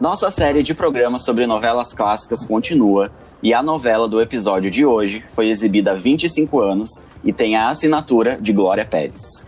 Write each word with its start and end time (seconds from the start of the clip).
Nossa 0.00 0.28
série 0.28 0.64
de 0.64 0.74
programas 0.74 1.24
sobre 1.24 1.46
novelas 1.46 1.94
clássicas 1.94 2.44
continua 2.44 3.12
e 3.40 3.54
a 3.54 3.62
novela 3.62 4.08
do 4.08 4.20
episódio 4.20 4.68
de 4.68 4.84
hoje 4.84 5.24
foi 5.32 5.48
exibida 5.48 5.92
há 5.92 5.94
25 5.94 6.60
anos 6.60 7.04
e 7.22 7.32
tem 7.32 7.54
a 7.54 7.68
assinatura 7.68 8.36
de 8.40 8.52
Glória 8.52 8.84
Pérez. 8.84 9.46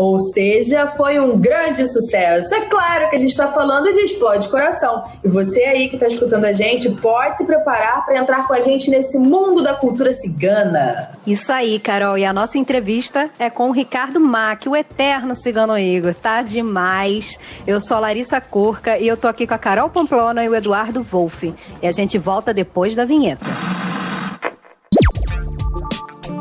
Ou 0.00 0.18
seja, 0.18 0.88
foi 0.88 1.20
um 1.20 1.38
grande 1.38 1.86
sucesso. 1.86 2.54
É 2.54 2.62
claro 2.62 3.10
que 3.10 3.16
a 3.16 3.18
gente 3.18 3.32
está 3.32 3.48
falando 3.48 3.92
de 3.92 4.00
Explode 4.00 4.48
Coração. 4.48 5.04
E 5.22 5.28
você 5.28 5.60
aí 5.64 5.90
que 5.90 5.96
está 5.96 6.08
escutando 6.08 6.46
a 6.46 6.54
gente 6.54 6.88
pode 6.92 7.36
se 7.36 7.44
preparar 7.44 8.02
para 8.06 8.16
entrar 8.16 8.48
com 8.48 8.54
a 8.54 8.62
gente 8.62 8.90
nesse 8.90 9.18
mundo 9.18 9.62
da 9.62 9.74
cultura 9.74 10.10
cigana. 10.10 11.10
Isso 11.26 11.52
aí, 11.52 11.78
Carol. 11.78 12.16
E 12.16 12.24
a 12.24 12.32
nossa 12.32 12.56
entrevista 12.56 13.28
é 13.38 13.50
com 13.50 13.68
o 13.68 13.72
Ricardo 13.72 14.18
Mack, 14.18 14.66
o 14.70 14.74
eterno 14.74 15.34
cigano 15.34 15.78
Igor. 15.78 16.14
Tá 16.14 16.40
demais. 16.40 17.38
Eu 17.66 17.78
sou 17.78 17.98
a 17.98 18.00
Larissa 18.00 18.40
Curca 18.40 18.96
e 18.96 19.06
eu 19.06 19.18
tô 19.18 19.28
aqui 19.28 19.46
com 19.46 19.52
a 19.52 19.58
Carol 19.58 19.90
Pamplona 19.90 20.42
e 20.42 20.48
o 20.48 20.54
Eduardo 20.54 21.02
Wolff. 21.02 21.52
E 21.82 21.86
a 21.86 21.92
gente 21.92 22.16
volta 22.16 22.54
depois 22.54 22.96
da 22.96 23.04
vinheta. 23.04 23.44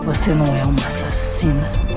Você 0.05 0.29
não 0.29 0.45
é 0.45 0.63
uma 0.63 0.87
assassina. 0.87 1.88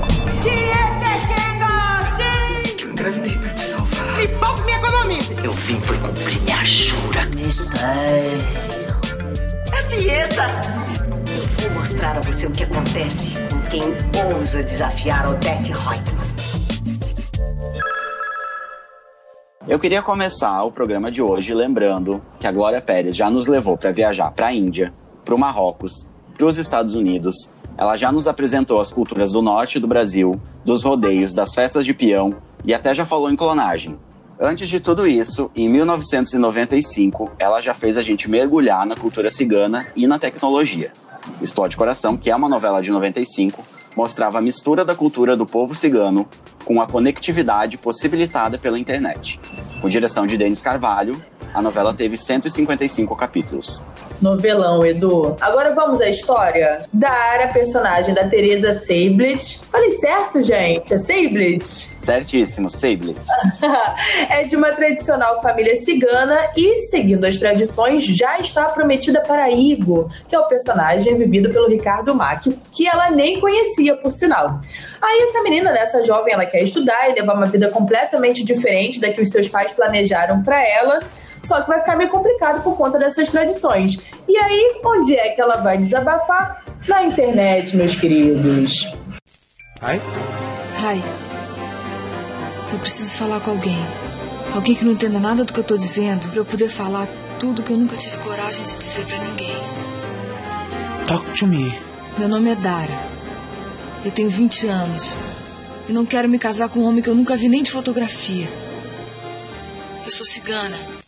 Eu 5.73 5.79
vim 5.79 5.85
foi 5.85 5.97
cumprir 5.97 6.41
minha 6.43 6.63
jura. 6.63 7.25
Mistério. 7.33 8.37
É 9.73 9.83
dieta. 9.87 10.43
Eu 11.63 11.69
vou 11.69 11.79
mostrar 11.79 12.15
a 12.15 12.21
você 12.21 12.45
o 12.45 12.51
que 12.51 12.63
acontece 12.63 13.33
com 13.49 13.59
quem 13.69 13.81
ousa 14.35 14.61
desafiar 14.61 15.27
Odette 15.27 15.71
Reutemann. 15.71 16.27
Eu 19.67 19.79
queria 19.79 20.03
começar 20.03 20.61
o 20.63 20.71
programa 20.71 21.11
de 21.11 21.23
hoje 21.23 21.55
lembrando 21.55 22.21
que 22.39 22.45
a 22.45 22.51
Glória 22.51 22.79
Pérez 22.79 23.15
já 23.15 23.31
nos 23.31 23.47
levou 23.47 23.75
para 23.75 23.91
viajar 23.91 24.29
para 24.29 24.47
a 24.47 24.53
Índia, 24.53 24.93
para 25.25 25.33
o 25.33 25.39
Marrocos, 25.39 26.05
para 26.37 26.45
os 26.45 26.59
Estados 26.59 26.93
Unidos. 26.93 27.49
Ela 27.75 27.97
já 27.97 28.11
nos 28.11 28.27
apresentou 28.27 28.79
as 28.79 28.91
culturas 28.91 29.31
do 29.31 29.41
norte 29.41 29.79
do 29.79 29.87
Brasil, 29.87 30.39
dos 30.63 30.83
rodeios, 30.83 31.33
das 31.33 31.55
festas 31.55 31.83
de 31.83 31.95
peão 31.95 32.35
e 32.63 32.75
até 32.75 32.93
já 32.93 33.05
falou 33.05 33.31
em 33.31 33.35
clonagem. 33.35 33.97
Antes 34.39 34.67
de 34.67 34.79
tudo 34.79 35.07
isso, 35.07 35.51
em 35.55 35.69
1995, 35.69 37.31
ela 37.37 37.61
já 37.61 37.73
fez 37.73 37.97
a 37.97 38.01
gente 38.01 38.29
mergulhar 38.29 38.85
na 38.85 38.95
cultura 38.95 39.29
cigana 39.29 39.85
e 39.95 40.07
na 40.07 40.17
tecnologia. 40.17 40.91
Explode 41.41 41.77
Coração, 41.77 42.17
que 42.17 42.31
é 42.31 42.35
uma 42.35 42.49
novela 42.49 42.81
de 42.81 42.91
95, 42.91 43.63
mostrava 43.95 44.39
a 44.39 44.41
mistura 44.41 44.83
da 44.83 44.95
cultura 44.95 45.37
do 45.37 45.45
povo 45.45 45.75
cigano 45.75 46.27
com 46.65 46.81
a 46.81 46.87
conectividade 46.87 47.77
possibilitada 47.77 48.57
pela 48.57 48.79
internet. 48.79 49.39
Com 49.79 49.87
direção 49.87 50.25
de 50.25 50.35
Denis 50.35 50.61
Carvalho, 50.61 51.21
a 51.53 51.61
novela 51.61 51.93
teve 51.93 52.17
155 52.17 53.15
capítulos. 53.15 53.83
Novelão, 54.21 54.85
Edu. 54.85 55.35
Agora 55.39 55.73
vamos 55.73 56.01
à 56.01 56.09
história. 56.09 56.79
Dara, 56.91 57.49
personagem 57.49 58.13
da 58.13 58.27
Teresa 58.27 58.73
Seiblitz. 58.73 59.63
Falei 59.71 59.91
certo, 59.93 60.41
gente? 60.41 60.93
É 60.93 60.97
Seiblitz? 60.97 61.95
Certíssimo, 61.99 62.69
Seiblitz. 62.69 63.27
é 64.29 64.43
de 64.43 64.55
uma 64.55 64.71
tradicional 64.71 65.41
família 65.41 65.75
cigana 65.75 66.39
e, 66.55 66.81
seguindo 66.81 67.25
as 67.25 67.37
tradições, 67.37 68.05
já 68.05 68.39
está 68.39 68.65
prometida 68.69 69.21
para 69.21 69.49
Igor, 69.49 70.09
que 70.27 70.35
é 70.35 70.39
o 70.39 70.47
personagem 70.47 71.15
vivido 71.17 71.49
pelo 71.49 71.67
Ricardo 71.67 72.13
Mack, 72.15 72.57
que 72.71 72.87
ela 72.87 73.09
nem 73.09 73.39
conhecia, 73.39 73.95
por 73.95 74.11
sinal. 74.11 74.59
Aí 75.01 75.21
essa 75.23 75.41
menina, 75.43 75.71
né, 75.71 75.79
essa 75.79 76.03
jovem, 76.03 76.33
ela 76.33 76.45
quer 76.45 76.63
estudar 76.63 77.09
e 77.09 77.13
levar 77.13 77.35
uma 77.35 77.45
vida 77.45 77.69
completamente 77.69 78.43
diferente 78.43 78.99
da 78.99 79.11
que 79.11 79.21
os 79.21 79.29
seus 79.29 79.47
pais 79.47 79.71
planejaram 79.71 80.41
para 80.43 80.61
ela. 80.65 81.01
Só 81.45 81.61
que 81.61 81.67
vai 81.67 81.79
ficar 81.79 81.95
meio 81.97 82.09
complicado 82.09 82.63
por 82.63 82.75
conta 82.75 82.97
dessas 82.97 83.29
tradições. 83.29 83.99
E 84.27 84.37
aí, 84.37 84.81
onde 84.83 85.15
é 85.15 85.29
que 85.29 85.41
ela 85.41 85.57
vai 85.57 85.77
desabafar? 85.77 86.63
Na 86.87 87.03
internet, 87.03 87.75
meus 87.75 87.95
queridos. 87.95 88.93
Ai? 89.81 90.01
Ai. 90.79 91.03
Eu 92.71 92.79
preciso 92.79 93.17
falar 93.17 93.39
com 93.41 93.51
alguém. 93.51 93.85
Alguém 94.53 94.75
que 94.75 94.85
não 94.85 94.91
entenda 94.91 95.19
nada 95.19 95.43
do 95.43 95.53
que 95.53 95.59
eu 95.59 95.63
tô 95.63 95.77
dizendo, 95.77 96.29
para 96.29 96.39
eu 96.39 96.45
poder 96.45 96.69
falar 96.69 97.07
tudo 97.39 97.63
que 97.63 97.71
eu 97.71 97.77
nunca 97.77 97.95
tive 97.97 98.17
coragem 98.17 98.63
de 98.65 98.77
dizer 98.77 99.05
para 99.05 99.17
ninguém. 99.19 99.55
Talk 101.07 101.37
to 101.37 101.47
me. 101.47 101.73
Meu 102.17 102.29
nome 102.29 102.49
é 102.49 102.55
Dara. 102.55 102.97
Eu 104.05 104.11
tenho 104.11 104.29
20 104.29 104.67
anos. 104.67 105.17
E 105.87 105.93
não 105.93 106.05
quero 106.05 106.29
me 106.29 106.39
casar 106.39 106.69
com 106.69 106.79
um 106.79 106.85
homem 106.85 107.01
que 107.01 107.09
eu 107.09 107.15
nunca 107.15 107.35
vi 107.35 107.49
nem 107.49 107.63
de 107.63 107.71
fotografia. 107.71 108.47
Eu 110.05 110.11
sou 110.11 110.25
cigana. 110.25 111.02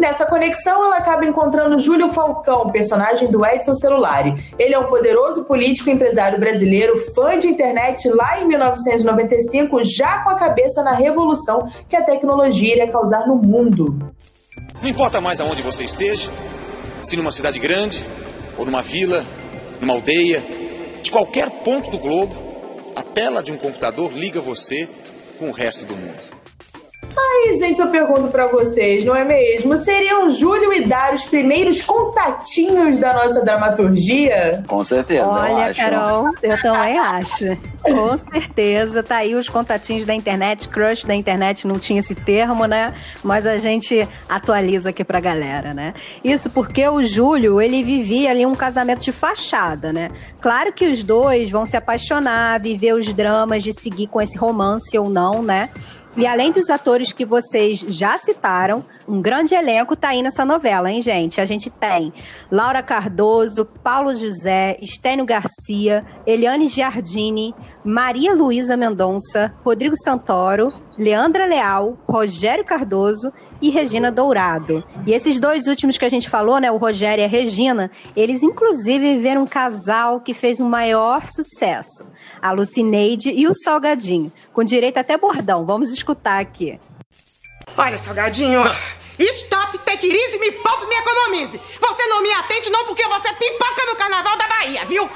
Nessa 0.00 0.24
conexão, 0.24 0.82
ela 0.82 0.96
acaba 0.96 1.26
encontrando 1.26 1.78
Júlio 1.78 2.08
Falcão, 2.08 2.70
personagem 2.70 3.30
do 3.30 3.44
Edson 3.44 3.74
Celulari. 3.74 4.34
Ele 4.58 4.74
é 4.74 4.78
um 4.78 4.86
poderoso 4.86 5.44
político 5.44 5.90
e 5.90 5.92
empresário 5.92 6.40
brasileiro, 6.40 6.96
fã 7.14 7.38
de 7.38 7.48
internet 7.48 8.08
lá 8.08 8.40
em 8.40 8.48
1995, 8.48 9.84
já 9.84 10.24
com 10.24 10.30
a 10.30 10.36
cabeça 10.36 10.82
na 10.82 10.94
revolução 10.94 11.70
que 11.86 11.94
a 11.94 12.02
tecnologia 12.02 12.72
iria 12.72 12.90
causar 12.90 13.26
no 13.28 13.36
mundo. 13.36 14.10
Não 14.80 14.88
importa 14.88 15.20
mais 15.20 15.38
aonde 15.38 15.60
você 15.60 15.84
esteja, 15.84 16.30
se 17.04 17.14
numa 17.14 17.30
cidade 17.30 17.58
grande, 17.58 18.02
ou 18.56 18.64
numa 18.64 18.80
vila, 18.80 19.22
numa 19.82 19.92
aldeia, 19.92 20.42
de 21.02 21.10
qualquer 21.10 21.50
ponto 21.50 21.90
do 21.90 21.98
globo, 21.98 22.34
a 22.96 23.02
tela 23.02 23.42
de 23.42 23.52
um 23.52 23.58
computador 23.58 24.10
liga 24.14 24.40
você 24.40 24.88
com 25.38 25.50
o 25.50 25.52
resto 25.52 25.84
do 25.84 25.94
mundo. 25.94 26.29
Aí, 27.16 27.54
gente, 27.54 27.80
eu 27.80 27.88
pergunto 27.88 28.28
para 28.28 28.46
vocês, 28.46 29.04
não 29.04 29.14
é 29.14 29.24
mesmo? 29.24 29.76
Seriam 29.76 30.30
Júlio 30.30 30.72
e 30.72 30.86
Dário 30.86 31.16
os 31.16 31.24
primeiros 31.24 31.82
contatinhos 31.82 32.98
da 32.98 33.12
nossa 33.12 33.42
dramaturgia? 33.42 34.62
Com 34.66 34.82
certeza, 34.82 35.26
Olha, 35.26 35.50
eu 35.50 35.58
acho. 35.58 35.80
Carol, 35.80 36.30
eu 36.42 36.62
também 36.62 36.98
acho. 36.98 37.58
Com 37.82 38.16
certeza, 38.16 39.02
tá 39.02 39.16
aí 39.16 39.34
os 39.34 39.48
contatinhos 39.48 40.04
da 40.04 40.14
internet, 40.14 40.68
crush 40.68 41.06
da 41.06 41.14
internet, 41.14 41.66
não 41.66 41.78
tinha 41.78 42.00
esse 42.00 42.14
termo, 42.14 42.66
né? 42.66 42.94
Mas 43.22 43.46
a 43.46 43.58
gente 43.58 44.06
atualiza 44.28 44.90
aqui 44.90 45.02
pra 45.02 45.18
galera, 45.18 45.72
né? 45.72 45.94
Isso 46.22 46.50
porque 46.50 46.86
o 46.86 47.02
Júlio, 47.02 47.60
ele 47.60 47.82
vivia 47.82 48.30
ali 48.30 48.44
um 48.44 48.54
casamento 48.54 49.00
de 49.00 49.12
fachada, 49.12 49.92
né? 49.92 50.10
Claro 50.40 50.72
que 50.72 50.86
os 50.86 51.02
dois 51.02 51.50
vão 51.50 51.64
se 51.64 51.76
apaixonar, 51.76 52.60
viver 52.60 52.94
os 52.94 53.12
dramas 53.12 53.62
de 53.62 53.72
seguir 53.72 54.06
com 54.06 54.20
esse 54.20 54.36
romance 54.36 54.96
ou 54.98 55.08
não, 55.08 55.42
né? 55.42 55.70
E 56.16 56.26
além 56.26 56.50
dos 56.50 56.68
atores 56.70 57.12
que 57.12 57.24
vocês 57.24 57.78
já 57.78 58.18
citaram, 58.18 58.84
um 59.06 59.22
grande 59.22 59.54
elenco 59.54 59.94
tá 59.94 60.08
aí 60.08 60.22
nessa 60.22 60.44
novela, 60.44 60.90
hein, 60.90 61.00
gente? 61.00 61.40
A 61.40 61.44
gente 61.44 61.70
tem 61.70 62.12
Laura 62.50 62.82
Cardoso, 62.82 63.64
Paulo 63.64 64.14
José, 64.16 64.76
Estênio 64.82 65.24
Garcia, 65.24 66.04
Eliane 66.26 66.66
Giardini, 66.66 67.54
Maria 67.84 68.34
Luísa 68.34 68.76
Mendonça, 68.76 69.54
Rodrigo 69.64 69.94
Santoro, 69.96 70.72
Leandra 70.98 71.46
Leal, 71.46 71.96
Rogério 72.08 72.64
Cardoso 72.64 73.32
e 73.60 73.70
Regina 73.70 74.10
Dourado. 74.10 74.84
E 75.06 75.12
esses 75.12 75.38
dois 75.38 75.66
últimos 75.66 75.98
que 75.98 76.04
a 76.04 76.08
gente 76.08 76.28
falou, 76.28 76.58
né, 76.58 76.70
o 76.70 76.76
Rogério 76.76 77.22
e 77.22 77.24
a 77.24 77.28
Regina, 77.28 77.90
eles 78.16 78.42
inclusive 78.42 79.16
viveram 79.16 79.42
um 79.42 79.46
casal 79.46 80.20
que 80.20 80.34
fez 80.34 80.60
um 80.60 80.68
maior 80.68 81.26
sucesso. 81.26 82.06
A 82.40 82.52
Lucineide 82.52 83.30
e 83.30 83.46
o 83.46 83.54
Salgadinho, 83.54 84.32
com 84.52 84.64
direito 84.64 84.98
até 84.98 85.16
bordão. 85.16 85.64
Vamos 85.64 85.90
escutar 85.90 86.40
aqui. 86.40 86.78
Olha, 87.76 87.98
Salgadinho. 87.98 88.60
Stop, 89.18 89.78
take 89.84 90.06
it 90.06 90.38
me 90.38 90.50
poupe, 90.52 90.86
me 90.86 90.94
economize. 90.96 91.60
Você 91.78 92.06
não 92.06 92.22
me 92.22 92.32
atende 92.32 92.70
não 92.70 92.86
porque 92.86 93.06
você 93.06 93.32
pipoca 93.34 93.86
no 93.86 93.96
carnaval 93.96 94.38
da 94.38 94.48
Bahia, 94.48 94.84
viu? 94.86 95.08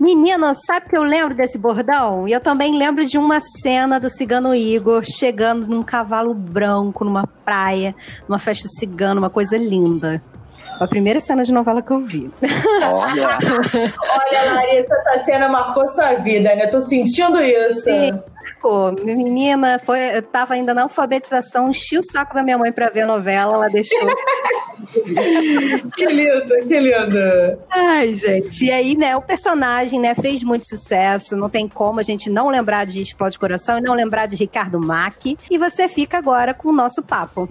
Menina, 0.00 0.54
sabe 0.54 0.88
que 0.88 0.96
eu 0.96 1.02
lembro 1.02 1.34
desse 1.34 1.58
bordão? 1.58 2.26
E 2.26 2.32
eu 2.32 2.40
também 2.40 2.76
lembro 2.76 3.04
de 3.04 3.18
uma 3.18 3.40
cena 3.40 4.00
do 4.00 4.08
cigano 4.10 4.54
Igor 4.54 5.02
chegando 5.04 5.66
num 5.66 5.82
cavalo 5.82 6.34
branco 6.34 7.04
numa 7.04 7.26
praia, 7.44 7.94
numa 8.28 8.38
festa 8.38 8.66
cigana, 8.68 9.20
uma 9.20 9.30
coisa 9.30 9.56
linda. 9.56 10.22
Foi 10.78 10.86
a 10.86 10.88
primeira 10.88 11.20
cena 11.20 11.44
de 11.44 11.52
novela 11.52 11.82
que 11.82 11.92
eu 11.92 12.06
vi. 12.06 12.30
Olha, 12.82 13.28
Olha, 14.02 14.54
Larissa, 14.54 14.94
essa 14.94 15.24
cena 15.24 15.48
marcou 15.48 15.86
sua 15.86 16.14
vida, 16.14 16.54
né? 16.56 16.64
Eu 16.64 16.70
tô 16.70 16.80
sentindo 16.80 17.40
isso. 17.40 17.82
Sim. 17.82 18.12
Pô, 18.60 18.92
menina, 18.92 19.78
foi, 19.78 20.16
eu 20.16 20.22
tava 20.22 20.54
ainda 20.54 20.72
na 20.72 20.82
alfabetização, 20.82 21.68
enchi 21.68 21.98
o 21.98 22.02
saco 22.04 22.34
da 22.34 22.42
minha 22.42 22.58
mãe 22.58 22.72
pra 22.72 22.90
ver 22.90 23.02
a 23.02 23.06
novela, 23.06 23.54
ela 23.54 23.68
deixou. 23.68 23.98
Que 25.96 26.06
lindo, 26.06 26.68
que 26.68 26.80
lindo. 26.80 27.58
Ai, 27.70 28.14
gente. 28.14 28.64
E 28.64 28.70
aí, 28.70 28.96
né, 28.96 29.16
o 29.16 29.22
personagem, 29.22 29.98
né, 29.98 30.14
fez 30.14 30.42
muito 30.42 30.66
sucesso. 30.68 31.36
Não 31.36 31.48
tem 31.48 31.68
como 31.68 32.00
a 32.00 32.02
gente 32.02 32.28
não 32.28 32.48
lembrar 32.48 32.84
de 32.84 33.00
Explode 33.00 33.38
Coração 33.38 33.78
e 33.78 33.80
não 33.80 33.94
lembrar 33.94 34.26
de 34.26 34.36
Ricardo 34.36 34.78
Mack. 34.80 35.38
E 35.50 35.56
você 35.56 35.88
fica 35.88 36.18
agora 36.18 36.52
com 36.52 36.68
o 36.68 36.72
nosso 36.72 37.02
papo. 37.02 37.48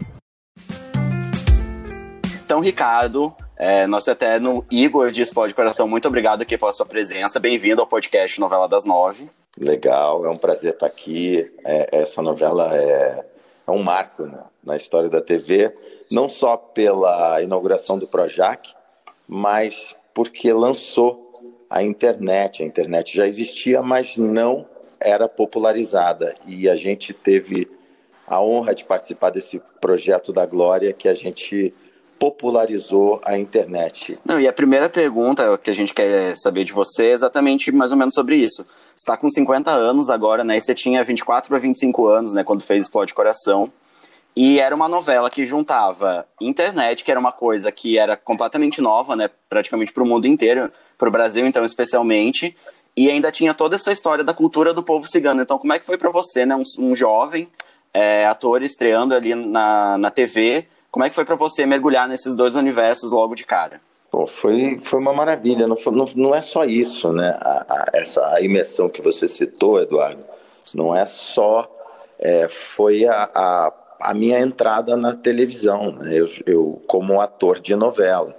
então, 2.43 2.59
Ricardo, 2.59 3.33
é, 3.61 3.85
nosso 3.85 4.09
eterno 4.09 4.65
Igor 4.71 5.11
de 5.11 5.21
Explode 5.21 5.53
Coração, 5.53 5.87
muito 5.87 6.07
obrigado 6.07 6.41
aqui 6.41 6.57
pela 6.57 6.71
sua 6.71 6.83
presença. 6.83 7.39
Bem-vindo 7.39 7.79
ao 7.79 7.85
podcast 7.85 8.39
Novela 8.39 8.67
das 8.67 8.87
Nove. 8.87 9.29
Legal, 9.55 10.25
é 10.25 10.29
um 10.31 10.37
prazer 10.37 10.73
estar 10.73 10.87
aqui. 10.87 11.47
É, 11.63 11.99
essa 11.99 12.23
novela 12.23 12.75
é, 12.75 13.23
é 13.67 13.71
um 13.71 13.83
marco 13.83 14.23
né, 14.23 14.39
na 14.63 14.75
história 14.75 15.11
da 15.11 15.21
TV, 15.21 15.71
não 16.09 16.27
só 16.27 16.57
pela 16.57 17.39
inauguração 17.39 17.99
do 17.99 18.07
Projac, 18.07 18.73
mas 19.27 19.95
porque 20.11 20.51
lançou 20.51 21.55
a 21.69 21.83
internet. 21.83 22.63
A 22.63 22.65
internet 22.65 23.15
já 23.15 23.27
existia, 23.27 23.83
mas 23.83 24.17
não 24.17 24.65
era 24.99 25.29
popularizada. 25.29 26.33
E 26.47 26.67
a 26.67 26.75
gente 26.75 27.13
teve 27.13 27.69
a 28.25 28.41
honra 28.41 28.73
de 28.73 28.83
participar 28.83 29.29
desse 29.29 29.61
projeto 29.79 30.33
da 30.33 30.47
Glória 30.47 30.91
que 30.93 31.07
a 31.07 31.13
gente 31.13 31.71
popularizou 32.21 33.19
a 33.25 33.35
internet. 33.35 34.19
Não, 34.23 34.39
e 34.39 34.47
a 34.47 34.53
primeira 34.53 34.87
pergunta 34.87 35.57
que 35.57 35.71
a 35.71 35.73
gente 35.73 35.91
quer 35.91 36.37
saber 36.37 36.63
de 36.63 36.71
você 36.71 37.05
é 37.05 37.11
exatamente 37.13 37.71
mais 37.71 37.91
ou 37.91 37.97
menos 37.97 38.13
sobre 38.13 38.35
isso. 38.35 38.63
Você 38.95 38.97
está 38.97 39.17
com 39.17 39.27
50 39.27 39.71
anos 39.71 40.07
agora, 40.07 40.43
né? 40.43 40.55
E 40.55 40.61
você 40.61 40.75
tinha 40.75 41.03
24 41.03 41.49
para 41.49 41.57
25 41.57 42.05
anos, 42.05 42.31
né? 42.35 42.43
Quando 42.43 42.61
fez 42.61 42.83
Explode 42.83 43.15
Coração. 43.15 43.73
E 44.35 44.59
era 44.59 44.75
uma 44.75 44.87
novela 44.87 45.31
que 45.31 45.43
juntava 45.45 46.27
internet, 46.39 47.03
que 47.03 47.09
era 47.09 47.19
uma 47.19 47.31
coisa 47.31 47.71
que 47.71 47.97
era 47.97 48.15
completamente 48.15 48.81
nova, 48.81 49.15
né? 49.15 49.27
Praticamente 49.49 49.91
para 49.91 50.03
o 50.03 50.05
mundo 50.05 50.27
inteiro, 50.27 50.71
para 50.99 51.09
o 51.09 51.11
Brasil, 51.11 51.47
então, 51.47 51.65
especialmente. 51.65 52.55
E 52.95 53.09
ainda 53.09 53.31
tinha 53.31 53.51
toda 53.55 53.77
essa 53.77 53.91
história 53.91 54.23
da 54.23 54.33
cultura 54.33 54.75
do 54.75 54.83
povo 54.83 55.07
cigano. 55.07 55.41
Então, 55.41 55.57
como 55.57 55.73
é 55.73 55.79
que 55.79 55.85
foi 55.87 55.97
para 55.97 56.11
você, 56.11 56.45
né? 56.45 56.55
Um, 56.55 56.63
um 56.77 56.95
jovem 56.95 57.49
é, 57.91 58.27
ator 58.27 58.61
estreando 58.61 59.15
ali 59.15 59.33
na, 59.33 59.97
na 59.97 60.11
TV 60.11 60.67
como 60.91 61.05
é 61.05 61.09
que 61.09 61.15
foi 61.15 61.23
para 61.23 61.35
você 61.35 61.65
mergulhar 61.65 62.07
nesses 62.07 62.35
dois 62.35 62.53
universos 62.53 63.11
logo 63.11 63.33
de 63.33 63.45
cara? 63.45 63.79
Pô, 64.11 64.27
foi, 64.27 64.77
foi 64.81 64.99
uma 64.99 65.13
maravilha. 65.13 65.65
Não, 65.65 65.77
não, 65.89 66.05
não 66.17 66.35
é 66.35 66.41
só 66.41 66.65
isso, 66.65 67.13
né? 67.13 67.37
A, 67.39 67.65
a, 67.69 67.85
essa 67.93 68.35
a 68.35 68.41
imersão 68.41 68.89
que 68.89 69.01
você 69.01 69.25
citou, 69.25 69.81
Eduardo, 69.81 70.21
não 70.73 70.93
é 70.93 71.05
só. 71.05 71.65
É, 72.19 72.49
foi 72.49 73.05
a, 73.05 73.29
a, 73.33 73.73
a, 74.01 74.13
minha 74.13 74.39
entrada 74.39 74.97
na 74.97 75.15
televisão, 75.15 75.93
né? 75.93 76.13
eu, 76.13 76.29
eu 76.45 76.81
como 76.85 77.21
ator 77.21 77.59
de 77.59 77.73
novela. 77.73 78.35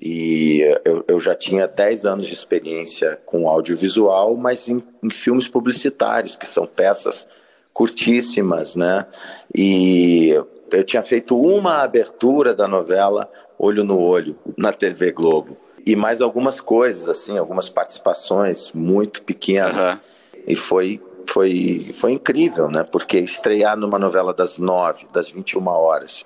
E 0.00 0.60
eu, 0.84 1.04
eu, 1.06 1.20
já 1.20 1.34
tinha 1.34 1.66
10 1.66 2.04
anos 2.04 2.26
de 2.26 2.34
experiência 2.34 3.18
com 3.24 3.48
audiovisual, 3.48 4.36
mas 4.36 4.68
em, 4.68 4.82
em 5.02 5.10
filmes 5.10 5.48
publicitários, 5.48 6.36
que 6.36 6.46
são 6.46 6.66
peças 6.66 7.26
curtíssimas, 7.72 8.76
né? 8.76 9.06
E 9.54 10.34
eu 10.72 10.84
tinha 10.84 11.02
feito 11.02 11.40
uma 11.40 11.82
abertura 11.82 12.54
da 12.54 12.66
novela 12.66 13.30
Olho 13.58 13.84
no 13.84 14.00
Olho 14.00 14.36
na 14.56 14.72
TV 14.72 15.12
Globo 15.12 15.56
e 15.86 15.94
mais 15.94 16.20
algumas 16.20 16.60
coisas 16.60 17.08
assim, 17.08 17.38
algumas 17.38 17.68
participações 17.68 18.72
muito 18.72 19.22
pequenas 19.22 19.94
uhum. 19.94 20.00
e 20.46 20.56
foi 20.56 21.00
foi 21.26 21.90
foi 21.94 22.12
incrível, 22.12 22.68
né? 22.68 22.84
Porque 22.84 23.18
estrear 23.18 23.76
numa 23.76 23.98
novela 23.98 24.34
das 24.34 24.58
nove, 24.58 25.06
das 25.12 25.30
21 25.30 25.66
horas 25.68 26.24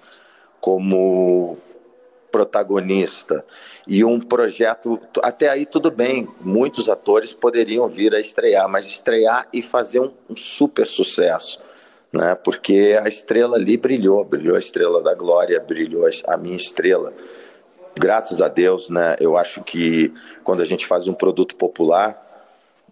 como 0.61 1.56
protagonista 2.31 3.44
e 3.87 4.05
um 4.05 4.20
projeto 4.20 5.00
até 5.23 5.49
aí 5.49 5.64
tudo 5.64 5.91
bem 5.91 6.29
muitos 6.41 6.88
atores 6.88 7.32
poderiam 7.32 7.88
vir 7.88 8.14
a 8.14 8.20
estrear 8.20 8.69
mas 8.69 8.87
estrear 8.87 9.49
e 9.50 9.62
fazer 9.62 10.00
um, 10.00 10.12
um 10.29 10.37
super 10.37 10.87
sucesso 10.87 11.58
né? 12.12 12.34
Porque 12.34 12.99
a 13.02 13.08
estrela 13.08 13.56
ali 13.56 13.76
brilhou, 13.76 14.25
brilhou 14.25 14.56
a 14.56 14.58
estrela 14.58 15.02
da 15.02 15.14
glória, 15.14 15.60
brilhou 15.60 16.08
a 16.26 16.37
minha 16.37 16.56
estrela. 16.56 17.12
Graças 17.99 18.40
a 18.40 18.49
Deus, 18.49 18.88
né? 18.88 19.16
Eu 19.20 19.37
acho 19.37 19.62
que 19.62 20.12
quando 20.44 20.60
a 20.60 20.64
gente 20.64 20.87
faz 20.87 21.08
um 21.08 21.14
produto 21.14 21.56
popular, 21.56 22.25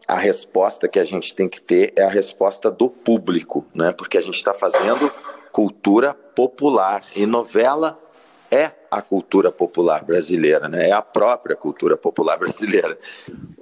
a 0.07 0.17
resposta 0.17 0.89
que 0.89 0.99
a 0.99 1.05
gente 1.05 1.35
tem 1.35 1.49
que 1.49 1.61
ter 1.61 1.93
é 1.97 2.03
a 2.03 2.09
resposta 2.09 2.71
do 2.71 2.89
público, 2.89 3.65
né? 3.75 3.93
Porque 3.93 4.19
a 4.19 4.21
gente 4.21 4.35
está 4.37 4.53
fazendo 4.53 5.11
cultura 5.53 6.13
popular 6.13 7.05
e 7.15 7.25
novela 7.25 7.99
é 8.51 8.71
a 8.91 9.03
cultura 9.03 9.51
popular 9.51 10.05
brasileira, 10.05 10.69
né? 10.69 10.89
É 10.89 10.93
a 10.93 11.03
própria 11.03 11.57
cultura 11.57 11.97
popular 11.97 12.39
brasileira. 12.39 12.99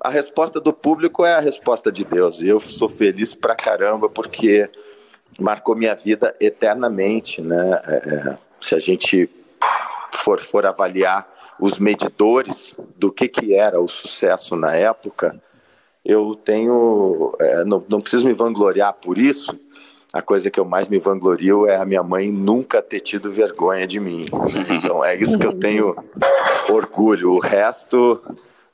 A 0.01 0.11
resposta 0.11 0.61
do 0.61 0.73
público 0.73 1.25
é 1.25 1.35
a 1.35 1.41
resposta 1.41 1.91
de 1.91 2.05
Deus 2.05 2.41
e 2.41 2.49
eu 2.49 2.61
sou 2.61 2.89
feliz 2.89 3.35
pra 3.35 3.55
caramba 3.55 4.09
porque 4.09 4.69
marcou 5.39 5.75
minha 5.75 5.95
vida 5.95 6.35
eternamente, 6.41 7.41
né? 7.41 7.81
É, 7.85 7.95
é, 7.95 8.39
se 8.61 8.75
a 8.75 8.79
gente 8.79 9.29
for, 10.13 10.41
for 10.41 10.65
avaliar 10.65 11.29
os 11.61 11.79
medidores 11.79 12.75
do 12.97 13.13
que, 13.13 13.29
que 13.29 13.55
era 13.55 13.81
o 13.81 13.89
sucesso 13.89 14.57
na 14.57 14.75
época, 14.75 15.41
eu 16.05 16.35
tenho. 16.35 17.35
É, 17.41 17.65
não, 17.65 17.85
não 17.89 18.01
preciso 18.01 18.27
me 18.27 18.35
vangloriar 18.35 18.93
por 18.95 19.19
isso. 19.19 19.59
A 20.13 20.23
coisa 20.23 20.49
que 20.49 20.61
eu 20.61 20.65
mais 20.65 20.89
me 20.89 20.99
vanglorio 20.99 21.67
é 21.67 21.77
a 21.77 21.85
minha 21.85 22.03
mãe 22.03 22.31
nunca 22.31 22.81
ter 22.81 23.01
tido 23.01 23.33
vergonha 23.33 23.87
de 23.87 23.99
mim. 23.99 24.25
Então 24.71 25.05
é 25.05 25.17
isso 25.17 25.39
que 25.39 25.47
eu 25.47 25.59
tenho 25.59 25.97
orgulho. 26.69 27.33
O 27.33 27.41
resto 27.41 28.23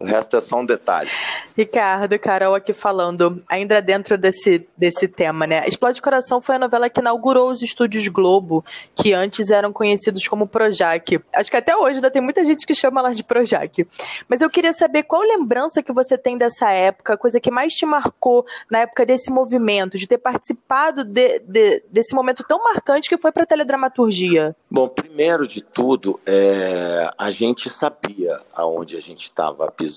o 0.01 0.07
resto 0.07 0.35
é 0.35 0.41
só 0.41 0.59
um 0.59 0.65
detalhe. 0.65 1.11
Ricardo, 1.55 2.19
Carol 2.19 2.55
aqui 2.55 2.73
falando, 2.73 3.43
ainda 3.47 3.83
dentro 3.83 4.17
desse, 4.17 4.67
desse 4.75 5.07
tema, 5.07 5.47
né? 5.47 5.63
Explode 5.67 6.01
Coração 6.01 6.41
foi 6.41 6.55
a 6.55 6.59
novela 6.59 6.89
que 6.89 7.01
inaugurou 7.01 7.51
os 7.51 7.61
estúdios 7.61 8.09
Globo, 8.09 8.65
que 8.95 9.13
antes 9.13 9.51
eram 9.51 9.75
conhecidos 9.75 10.27
como 10.27 10.47
Projac. 10.47 11.21
Acho 11.35 11.51
que 11.51 11.57
até 11.57 11.77
hoje 11.77 11.97
ainda 11.97 12.11
tem 12.11 12.23
muita 12.23 12.43
gente 12.47 12.67
que 12.67 12.75
chama 12.75 13.01
elas 13.01 13.15
de 13.15 13.23
Projac. 13.23 13.87
Mas 14.27 14.41
eu 14.41 14.49
queria 14.49 14.73
saber 14.73 15.03
qual 15.03 15.21
lembrança 15.21 15.83
que 15.83 15.93
você 15.93 16.17
tem 16.17 16.39
dessa 16.39 16.71
época, 16.71 17.13
a 17.13 17.19
coisa 17.19 17.39
que 17.39 17.51
mais 17.51 17.75
te 17.75 17.85
marcou 17.85 18.47
na 18.71 18.79
época 18.79 19.05
desse 19.05 19.31
movimento, 19.31 19.99
de 19.99 20.07
ter 20.07 20.17
participado 20.17 21.05
de, 21.05 21.41
de, 21.41 21.83
desse 21.91 22.15
momento 22.15 22.43
tão 22.49 22.65
marcante 22.65 23.07
que 23.07 23.19
foi 23.19 23.33
para 23.33 23.43
a 23.43 23.47
teledramaturgia. 23.47 24.57
Bom, 24.71 24.89
primeiro 24.89 25.47
de 25.47 25.61
tudo, 25.61 26.19
é, 26.25 27.11
a 27.19 27.31
gente 27.31 27.69
sabia 27.69 28.41
aonde 28.55 28.97
a 28.97 29.01
gente 29.01 29.25
estava 29.25 29.71
pisando 29.71 29.90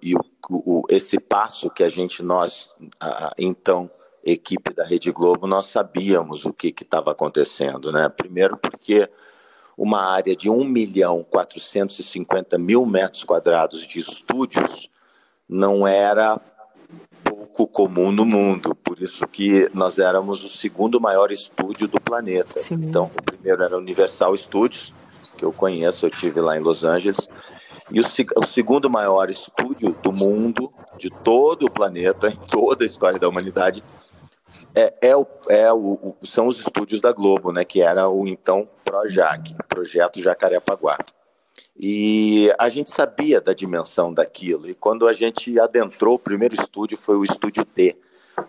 e 0.00 0.14
o, 0.14 0.20
o, 0.50 0.82
esse 0.88 1.18
passo 1.18 1.70
que 1.70 1.82
a 1.82 1.88
gente, 1.88 2.22
nós, 2.22 2.68
a, 3.00 3.32
então, 3.36 3.90
equipe 4.24 4.72
da 4.72 4.84
Rede 4.84 5.10
Globo, 5.10 5.46
nós 5.46 5.66
sabíamos 5.66 6.44
o 6.44 6.52
que 6.52 6.74
estava 6.80 7.10
acontecendo, 7.10 7.90
né? 7.90 8.08
Primeiro 8.08 8.56
porque 8.56 9.08
uma 9.76 10.02
área 10.02 10.36
de 10.36 10.48
1 10.48 10.64
milhão 10.64 11.24
450 11.28 12.58
mil 12.58 12.86
metros 12.86 13.24
quadrados 13.24 13.86
de 13.86 13.98
estúdios 13.98 14.88
não 15.48 15.86
era 15.86 16.40
pouco 17.24 17.66
comum 17.66 18.10
no 18.10 18.24
mundo, 18.24 18.74
por 18.74 19.00
isso 19.00 19.26
que 19.26 19.68
nós 19.74 19.98
éramos 19.98 20.44
o 20.44 20.48
segundo 20.48 21.00
maior 21.00 21.30
estúdio 21.30 21.86
do 21.86 22.00
planeta. 22.00 22.60
Sim. 22.60 22.74
Então, 22.74 23.10
o 23.14 23.22
primeiro 23.22 23.62
era 23.62 23.76
Universal 23.76 24.36
Studios, 24.38 24.92
que 25.36 25.44
eu 25.44 25.52
conheço, 25.52 26.06
eu 26.06 26.10
tive 26.10 26.40
lá 26.40 26.56
em 26.56 26.60
Los 26.60 26.84
Angeles, 26.84 27.28
e 27.90 28.00
o, 28.00 28.04
o, 28.36 28.46
segundo 28.46 28.88
maior 28.88 29.30
estúdio 29.30 29.96
do 30.02 30.12
mundo, 30.12 30.72
de 30.96 31.10
todo 31.10 31.66
o 31.66 31.70
planeta, 31.70 32.28
em 32.28 32.36
toda 32.36 32.84
a 32.84 32.86
história 32.86 33.18
da 33.18 33.28
humanidade, 33.28 33.82
é, 34.74 34.94
é, 35.00 35.16
o, 35.16 35.26
é 35.48 35.72
o, 35.72 36.14
são 36.22 36.46
os 36.46 36.58
estúdios 36.58 37.00
da 37.00 37.12
Globo, 37.12 37.52
né, 37.52 37.64
que 37.64 37.80
era 37.82 38.08
o 38.08 38.26
então 38.26 38.68
Projac, 38.84 39.54
Projeto 39.68 40.20
Jacarepaguá. 40.20 40.98
E 41.78 42.52
a 42.58 42.68
gente 42.68 42.90
sabia 42.90 43.40
da 43.40 43.52
dimensão 43.52 44.12
daquilo. 44.12 44.68
E 44.68 44.74
quando 44.74 45.08
a 45.08 45.12
gente 45.12 45.58
adentrou, 45.58 46.14
o 46.14 46.18
primeiro 46.18 46.54
estúdio 46.54 46.96
foi 46.96 47.16
o 47.16 47.24
estúdio 47.24 47.66
D. 47.74 47.96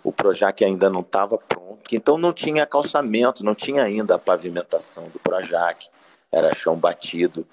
O 0.04 0.12
Projac 0.12 0.64
ainda 0.64 0.90
não 0.90 1.02
estava 1.02 1.38
pronto, 1.38 1.84
então 1.92 2.18
não 2.18 2.32
tinha 2.32 2.66
calçamento, 2.66 3.44
não 3.44 3.54
tinha 3.54 3.84
ainda 3.84 4.16
a 4.16 4.20
pavimentação 4.20 5.10
do 5.10 5.20
Projac, 5.20 5.88
era 6.32 6.54
chão 6.54 6.76
batido 6.78 7.46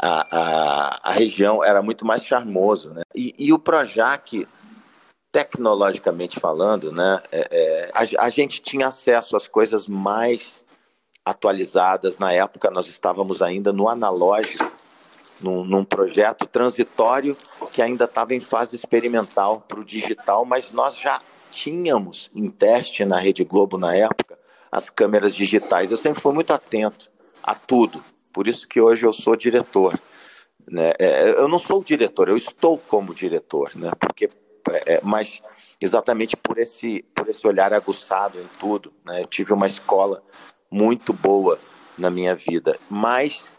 a, 0.00 0.26
a, 0.30 1.10
a 1.10 1.12
região 1.12 1.62
era 1.62 1.82
muito 1.82 2.06
mais 2.06 2.24
charmoso. 2.24 2.90
Né? 2.90 3.02
E, 3.14 3.34
e 3.38 3.52
o 3.52 3.58
Projac, 3.58 4.46
tecnologicamente 5.30 6.40
falando, 6.40 6.90
né, 6.90 7.22
é, 7.30 7.48
é, 7.50 7.90
a, 7.94 8.24
a, 8.24 8.28
gente 8.28 8.62
tinha 8.62 8.88
acesso 8.88 9.36
às 9.36 9.46
coisas 9.46 9.86
mais 9.86 10.64
atualizadas. 11.24 12.18
Na 12.18 12.32
época, 12.32 12.70
nós 12.70 12.88
estávamos 12.88 13.42
ainda 13.42 13.72
no 13.72 13.88
analógico, 13.88 14.72
num, 15.40 15.64
num 15.64 15.84
projeto 15.84 16.46
transitório 16.46 17.36
que 17.72 17.82
ainda 17.82 18.04
estava 18.04 18.34
em 18.34 18.40
fase 18.40 18.76
experimental 18.76 19.62
para 19.66 19.80
o 19.80 19.84
digital, 19.84 20.44
mas 20.44 20.70
nós 20.72 20.98
já 20.98 21.20
tínhamos 21.50 22.30
em 22.34 22.48
teste 22.48 23.04
na 23.04 23.18
Rede 23.18 23.44
Globo 23.44 23.76
na 23.76 23.94
época 23.94 24.38
as 24.70 24.88
câmeras 24.88 25.34
digitais. 25.34 25.90
Eu 25.90 25.96
sempre 25.96 26.20
fui 26.20 26.32
muito 26.32 26.52
atento 26.52 27.10
a 27.42 27.54
tudo, 27.54 28.02
por 28.32 28.48
isso 28.48 28.66
que 28.66 28.80
hoje 28.80 29.06
eu 29.06 29.12
sou 29.12 29.36
diretor. 29.36 29.98
Né? 30.68 30.92
É, 30.98 31.30
eu 31.30 31.48
não 31.48 31.58
sou 31.58 31.80
o 31.80 31.84
diretor, 31.84 32.28
eu 32.28 32.36
estou 32.36 32.78
como 32.78 33.14
diretor, 33.14 33.72
né? 33.74 33.90
Porque, 33.98 34.30
é, 34.86 35.00
mas 35.02 35.42
exatamente 35.80 36.36
por 36.36 36.58
esse, 36.58 37.02
por 37.14 37.28
esse 37.28 37.46
olhar 37.46 37.72
aguçado 37.72 38.38
em 38.38 38.46
tudo. 38.58 38.92
Né? 39.04 39.22
Eu 39.22 39.26
tive 39.26 39.52
uma 39.52 39.66
escola 39.66 40.22
muito 40.70 41.12
boa 41.12 41.58
na 41.98 42.10
minha 42.10 42.34
vida, 42.34 42.78
mas 42.88 43.50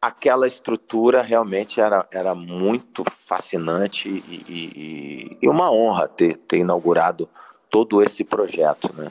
aquela 0.00 0.46
estrutura 0.46 1.22
realmente 1.22 1.80
era, 1.80 2.06
era 2.12 2.34
muito 2.34 3.02
fascinante 3.10 4.08
e, 4.08 4.44
e, 4.48 5.38
e 5.42 5.48
uma 5.48 5.70
honra 5.72 6.06
ter, 6.06 6.36
ter 6.36 6.58
inaugurado 6.58 7.28
todo 7.68 8.02
esse 8.02 8.22
projeto, 8.22 8.94
né? 8.94 9.10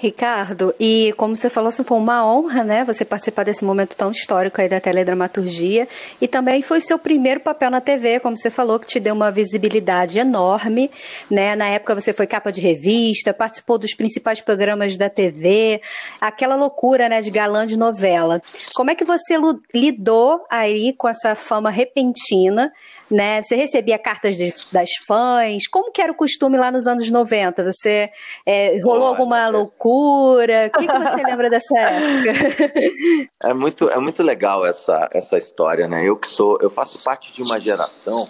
Ricardo, 0.00 0.72
e 0.78 1.12
como 1.16 1.34
você 1.34 1.50
falou, 1.50 1.68
assim, 1.68 1.82
foi 1.82 1.98
uma 1.98 2.24
honra, 2.24 2.62
né, 2.62 2.84
você 2.84 3.04
participar 3.04 3.44
desse 3.44 3.64
momento 3.64 3.96
tão 3.96 4.12
histórico 4.12 4.60
aí 4.60 4.68
da 4.68 4.80
teledramaturgia, 4.80 5.88
e 6.20 6.28
também 6.28 6.62
foi 6.62 6.80
seu 6.80 6.98
primeiro 6.98 7.40
papel 7.40 7.68
na 7.68 7.80
TV, 7.80 8.20
como 8.20 8.36
você 8.36 8.48
falou, 8.48 8.78
que 8.78 8.86
te 8.86 9.00
deu 9.00 9.12
uma 9.12 9.32
visibilidade 9.32 10.18
enorme, 10.18 10.88
né, 11.28 11.56
na 11.56 11.66
época 11.66 11.96
você 11.96 12.12
foi 12.12 12.28
capa 12.28 12.52
de 12.52 12.60
revista, 12.60 13.34
participou 13.34 13.76
dos 13.76 13.92
principais 13.92 14.40
programas 14.40 14.96
da 14.96 15.10
TV, 15.10 15.82
aquela 16.20 16.54
loucura, 16.54 17.08
né, 17.08 17.20
de 17.20 17.30
galã 17.30 17.66
de 17.66 17.76
novela. 17.76 18.40
Como 18.74 18.92
é 18.92 18.94
que 18.94 19.04
você 19.04 19.34
lidou 19.74 20.44
aí 20.48 20.92
com 20.92 21.08
essa 21.08 21.34
fama 21.34 21.70
repentina, 21.70 22.72
né? 23.10 23.42
Você 23.42 23.56
recebia 23.56 23.98
cartas 23.98 24.36
de, 24.36 24.52
das 24.70 24.90
fãs? 25.06 25.66
Como 25.66 25.92
que 25.92 26.02
era 26.02 26.12
o 26.12 26.14
costume 26.14 26.56
lá 26.56 26.70
nos 26.70 26.86
anos 26.86 27.10
90? 27.10 27.64
Você 27.64 28.10
é, 28.44 28.80
rolou 28.80 29.02
Olha, 29.02 29.08
alguma 29.08 29.40
é... 29.40 29.48
loucura? 29.48 30.70
O 30.74 30.78
que, 30.78 30.86
que 30.86 30.98
você 30.98 31.22
lembra 31.22 31.48
dessa 31.50 31.78
época? 31.78 33.30
É 33.42 33.54
muito, 33.54 33.88
é 33.88 33.98
muito 33.98 34.22
legal 34.22 34.64
essa, 34.66 35.08
essa 35.12 35.38
história, 35.38 35.88
né? 35.88 36.04
Eu 36.04 36.16
que 36.16 36.28
sou, 36.28 36.58
eu 36.60 36.70
faço 36.70 36.98
parte 37.02 37.32
de 37.32 37.42
uma 37.42 37.58
geração 37.60 38.28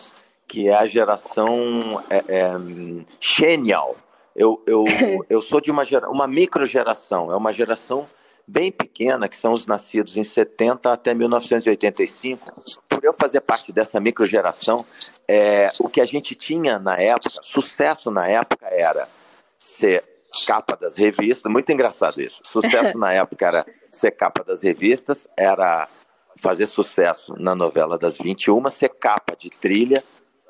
que 0.49 0.67
é 0.67 0.75
a 0.75 0.87
geração 0.87 2.03
é, 2.09 2.25
é, 2.27 2.53
genial. 3.21 3.97
Eu, 4.35 4.63
eu, 4.67 4.85
eu 5.29 5.43
sou 5.43 5.61
de 5.61 5.71
uma, 5.71 5.85
gera, 5.85 6.09
uma 6.09 6.27
micro 6.27 6.65
geração, 6.65 7.31
é 7.31 7.37
uma 7.37 7.53
geração 7.53 8.09
bem 8.47 8.73
pequena, 8.73 9.29
que 9.29 9.37
são 9.37 9.53
os 9.53 9.67
nascidos 9.67 10.17
em 10.17 10.25
70 10.25 10.91
até 10.91 11.13
1985, 11.13 12.63
por 12.99 13.05
eu 13.05 13.13
fazer 13.13 13.41
parte 13.41 13.73
dessa 13.73 14.01
microgeração, 14.01 14.85
é, 15.29 15.71
o 15.79 15.89
que 15.89 16.01
a 16.01 16.05
gente 16.05 16.35
tinha 16.35 16.81
na 16.81 17.01
época, 17.01 17.31
sucesso 17.43 18.11
na 18.11 18.27
época 18.27 18.67
era 18.67 19.09
ser 19.57 20.03
capa 20.45 20.77
das 20.77 20.97
revistas, 20.97 21.51
muito 21.51 21.71
engraçado 21.71 22.21
isso. 22.21 22.41
Sucesso 22.43 22.99
na 22.99 23.13
época 23.13 23.47
era 23.47 23.67
ser 23.89 24.11
capa 24.11 24.43
das 24.43 24.63
revistas, 24.63 25.29
era 25.37 25.89
fazer 26.35 26.67
sucesso 26.67 27.37
na 27.39 27.55
novela 27.55 27.97
das 27.97 28.17
21, 28.19 28.69
ser 28.69 28.89
capa 28.89 29.37
de 29.37 29.49
trilha 29.49 30.03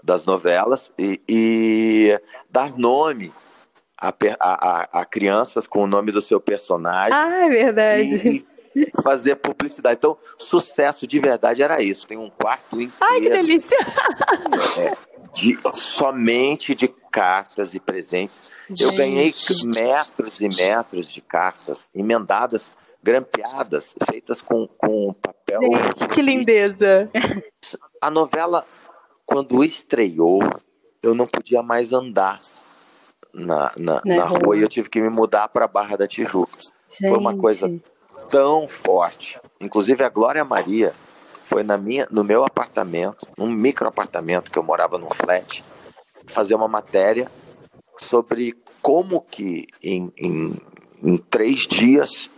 das 0.03 0.25
novelas 0.25 0.91
e, 0.99 1.21
e 1.29 2.19
dar 2.49 2.79
nome 2.79 3.31
a, 4.01 4.09
a, 4.41 5.01
a, 5.01 5.05
crianças 5.05 5.67
com 5.67 5.83
o 5.83 5.87
nome 5.87 6.13
do 6.13 6.23
seu 6.23 6.41
personagem. 6.41 7.13
Ah, 7.13 7.45
é 7.47 7.51
verdade. 7.51 8.17
E 8.17 8.58
fazer 9.03 9.37
publicidade. 9.37 9.97
Então, 9.99 10.17
sucesso 10.39 11.07
de 11.07 11.19
verdade 11.19 11.63
era 11.63 11.83
isso. 11.83 12.07
Tem 12.07 12.19
um 12.19 12.31
quarto 12.31 12.81
inteiro. 12.81 12.95
Ai, 13.01 13.21
que 13.21 13.31
delícia! 13.31 13.79
É, 14.79 14.97
de, 15.35 15.59
somente 15.75 16.75
de 16.75 16.89
cartas 16.89 17.75
e 17.75 17.81
presentes. 17.81 18.51
Gente. 18.69 18.83
Eu 18.83 18.93
ganhei 18.93 19.35
metros 19.67 20.41
e 20.41 20.49
metros 20.49 21.13
de 21.13 21.21
cartas 21.21 21.89
emendadas, 21.95 22.73
grampeadas, 23.03 23.95
feitas 24.11 24.41
com, 24.41 24.67
com 24.67 25.13
papel. 25.15 25.61
Gente, 25.61 26.09
que 26.09 26.23
lindeza! 26.23 27.11
A 28.01 28.11
novela, 28.11 28.65
quando 29.25 29.65
estreou, 29.65 30.41
eu 31.03 31.15
não 31.15 31.27
podia 31.27 31.63
mais 31.63 31.93
andar 31.93 32.41
na, 33.33 33.73
na, 33.77 34.03
na, 34.05 34.17
na 34.17 34.25
rua. 34.25 34.57
e 34.57 34.63
eu 34.63 34.69
tive 34.69 34.89
que 34.89 35.01
me 35.01 35.09
mudar 35.09 35.49
para 35.49 35.67
Barra 35.67 35.97
da 35.97 36.07
Tijuca. 36.07 36.59
Gente. 36.91 37.09
Foi 37.09 37.19
uma 37.19 37.37
coisa 37.37 37.71
tão 38.31 38.69
forte. 38.69 39.41
Inclusive 39.61 40.05
a 40.05 40.09
Glória 40.09 40.45
Maria 40.45 40.95
foi 41.45 41.63
na 41.63 41.79
minha, 41.79 42.07
no 42.11 42.23
meu 42.23 42.45
apartamento, 42.45 43.27
num 43.37 43.51
micro 43.51 43.89
apartamento 43.89 44.51
que 44.51 44.59
eu 44.59 44.63
morava 44.63 44.99
num 44.99 45.11
flat, 45.11 45.65
fazer 46.27 46.55
uma 46.55 46.69
matéria 46.69 47.31
sobre 47.97 48.57
como 48.83 49.21
que 49.21 49.67
em, 49.83 50.13
em, 50.17 50.55
em 51.03 51.17
três 51.17 51.67
dias 51.67 52.31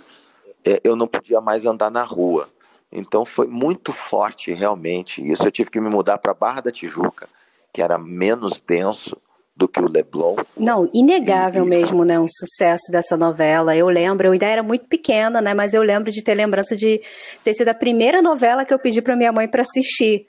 é, 0.64 0.80
eu 0.84 0.94
não 0.94 1.06
podia 1.06 1.40
mais 1.40 1.66
andar 1.66 1.90
na 1.90 2.02
rua. 2.02 2.48
Então 2.92 3.24
foi 3.24 3.46
muito 3.46 3.92
forte 3.92 4.52
realmente 4.52 5.26
isso. 5.28 5.42
Eu 5.42 5.52
tive 5.52 5.70
que 5.70 5.80
me 5.80 5.88
mudar 5.88 6.18
para 6.18 6.34
Barra 6.34 6.60
da 6.60 6.72
Tijuca, 6.72 7.28
que 7.72 7.82
era 7.82 7.98
menos 7.98 8.60
denso 8.60 9.16
do 9.60 9.68
que 9.68 9.78
o 9.78 9.86
Leblon. 9.86 10.36
Não, 10.56 10.90
inegável 10.94 11.66
e, 11.66 11.68
mesmo, 11.68 12.02
né? 12.02 12.18
Um 12.18 12.26
sucesso 12.28 12.90
dessa 12.90 13.14
novela. 13.14 13.76
Eu 13.76 13.88
lembro, 13.90 14.26
eu 14.26 14.32
ainda 14.32 14.46
era 14.46 14.62
muito 14.62 14.86
pequena, 14.86 15.42
né? 15.42 15.52
Mas 15.52 15.74
eu 15.74 15.82
lembro 15.82 16.10
de 16.10 16.24
ter 16.24 16.34
lembrança 16.34 16.74
de 16.74 17.02
ter 17.44 17.52
sido 17.52 17.68
a 17.68 17.74
primeira 17.74 18.22
novela 18.22 18.64
que 18.64 18.72
eu 18.72 18.78
pedi 18.78 19.02
para 19.02 19.14
minha 19.14 19.30
mãe 19.30 19.46
para 19.46 19.60
assistir. 19.60 20.26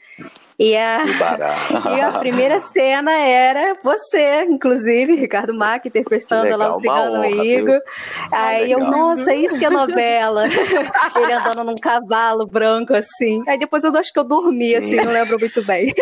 E 0.62 0.78
a, 0.78 1.00
e 1.98 2.02
a 2.02 2.20
primeira 2.20 2.60
cena 2.60 3.12
era 3.14 3.76
você, 3.84 4.44
inclusive, 4.44 5.16
Ricardo 5.16 5.56
Mack, 5.56 5.88
interpretando 5.88 6.56
lá 6.56 6.70
o 6.70 6.80
Cigano 6.80 7.26
Igor. 7.26 7.82
Aí 8.32 8.72
eu, 8.72 8.82
nossa, 8.82 9.34
isso 9.34 9.58
que 9.58 9.66
é 9.66 9.72
novela. 9.72 10.46
Ele 11.18 11.34
andando 11.34 11.64
num 11.64 11.74
cavalo 11.74 12.46
branco, 12.46 12.94
assim. 12.94 13.44
Aí 13.48 13.58
depois 13.58 13.84
eu 13.84 13.98
acho 13.98 14.14
que 14.14 14.20
eu 14.20 14.24
dormi, 14.24 14.76
assim, 14.76 14.98
não 14.98 15.12
lembro 15.12 15.40
muito 15.40 15.66
bem. 15.66 15.92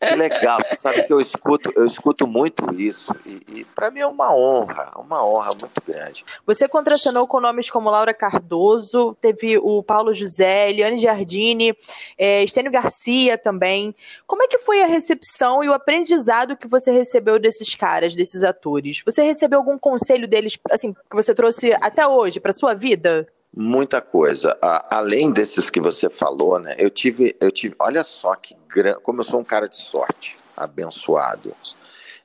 Que 0.00 0.14
legal. 0.16 0.58
Sabe 0.78 1.02
que 1.02 1.12
eu 1.12 1.20
escuto, 1.20 1.70
eu 1.76 1.84
escuto 1.84 2.26
muito 2.26 2.74
isso. 2.74 3.14
E, 3.24 3.60
e 3.60 3.64
para 3.64 3.90
mim 3.90 4.00
é 4.00 4.06
uma 4.06 4.34
honra, 4.34 4.90
uma 4.96 5.24
honra 5.24 5.50
muito 5.50 5.82
grande. 5.86 6.24
Você 6.46 6.66
contracenou 6.66 7.26
com 7.26 7.38
nomes 7.38 7.70
como 7.70 7.90
Laura 7.90 8.14
Cardoso, 8.14 9.14
teve 9.20 9.58
o 9.58 9.82
Paulo 9.82 10.12
José, 10.14 10.70
Eliane 10.70 10.96
Giardini, 10.96 11.76
é, 12.18 12.42
Estênio 12.42 12.72
Garcia, 12.72 13.19
também. 13.38 13.94
Como 14.26 14.42
é 14.42 14.48
que 14.48 14.58
foi 14.58 14.82
a 14.82 14.86
recepção 14.86 15.62
e 15.62 15.68
o 15.68 15.72
aprendizado 15.72 16.56
que 16.56 16.68
você 16.68 16.90
recebeu 16.90 17.38
desses 17.38 17.74
caras, 17.74 18.14
desses 18.14 18.42
atores? 18.42 19.02
Você 19.04 19.22
recebeu 19.22 19.58
algum 19.58 19.78
conselho 19.78 20.26
deles, 20.26 20.58
assim, 20.70 20.92
que 20.92 21.16
você 21.16 21.34
trouxe 21.34 21.72
até 21.80 22.06
hoje 22.06 22.40
para 22.40 22.52
sua 22.52 22.74
vida? 22.74 23.26
Muita 23.54 24.00
coisa. 24.00 24.56
além 24.88 25.32
desses 25.32 25.68
que 25.68 25.80
você 25.80 26.08
falou, 26.08 26.58
né? 26.58 26.76
Eu 26.78 26.88
tive, 26.88 27.36
eu 27.40 27.50
tive. 27.50 27.74
Olha 27.78 28.04
só 28.04 28.34
que 28.36 28.56
grande. 28.68 29.00
Como 29.00 29.20
eu 29.20 29.24
sou 29.24 29.40
um 29.40 29.44
cara 29.44 29.68
de 29.68 29.76
sorte, 29.76 30.38
abençoado. 30.56 31.54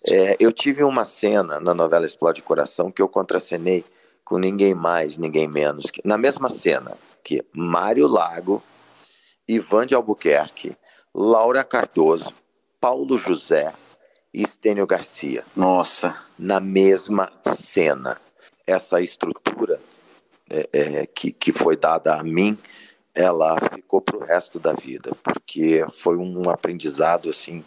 É, 0.07 0.35
eu 0.39 0.51
tive 0.51 0.83
uma 0.83 1.03
cena 1.03 1.59
na 1.59 1.73
novela 1.73 2.05
Explode 2.05 2.43
Coração 2.43 2.91
que 2.91 3.01
eu 3.01 3.09
contracenei 3.09 3.83
com 4.23 4.37
ninguém 4.37 4.75
mais, 4.75 5.17
ninguém 5.17 5.47
menos. 5.47 5.89
Que, 5.89 6.01
na 6.05 6.17
mesma 6.17 6.49
cena 6.49 6.95
que 7.23 7.43
Mário 7.51 8.07
Lago, 8.07 8.61
Ivan 9.47 9.87
de 9.87 9.95
Albuquerque 9.95 10.77
Laura 11.17 11.63
Cardoso, 11.63 12.33
Paulo 12.77 13.17
José 13.17 13.73
e 14.33 14.43
Estênio 14.43 14.85
Garcia. 14.85 15.45
Nossa. 15.55 16.21
Na 16.37 16.59
mesma 16.59 17.31
cena. 17.41 18.19
Essa 18.67 18.99
estrutura 18.99 19.79
é, 20.49 20.69
é, 20.73 21.05
que, 21.05 21.31
que 21.31 21.53
foi 21.53 21.77
dada 21.77 22.19
a 22.19 22.21
mim, 22.21 22.57
ela 23.13 23.57
ficou 23.73 24.01
para 24.01 24.17
o 24.17 24.25
resto 24.25 24.59
da 24.59 24.73
vida, 24.73 25.11
porque 25.23 25.85
foi 25.93 26.17
um 26.17 26.49
aprendizado 26.49 27.29
assim 27.29 27.63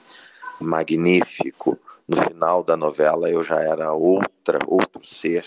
magnífico. 0.60 1.78
No 2.06 2.18
final 2.18 2.62
da 2.62 2.76
novela 2.76 3.30
eu 3.30 3.42
já 3.42 3.62
era 3.62 3.94
outra, 3.94 4.58
outro 4.66 5.02
ser, 5.02 5.46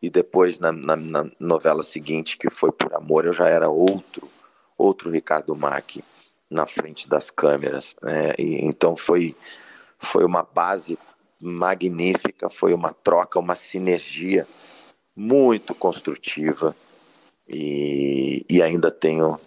e 0.00 0.08
depois 0.08 0.58
na, 0.58 0.72
na, 0.72 0.96
na 0.96 1.30
novela 1.38 1.82
seguinte, 1.82 2.38
que 2.38 2.48
foi 2.48 2.72
Por 2.72 2.94
Amor, 2.94 3.26
eu 3.26 3.34
já 3.34 3.48
era 3.48 3.68
outro, 3.68 4.30
outro 4.78 5.10
Ricardo 5.10 5.54
Mack 5.54 6.02
na 6.54 6.66
frente 6.66 7.08
das 7.08 7.30
câmeras. 7.30 7.96
Né? 8.00 8.32
E, 8.38 8.64
então 8.64 8.94
foi, 8.96 9.36
foi 9.98 10.24
uma 10.24 10.42
base 10.42 10.96
magnífica, 11.40 12.48
foi 12.48 12.72
uma 12.72 12.92
troca, 12.92 13.38
uma 13.38 13.56
sinergia 13.56 14.46
muito 15.16 15.74
construtiva 15.74 16.74
e, 17.46 18.46
e 18.48 18.62
ainda 18.62 18.90
tenho 18.90 19.38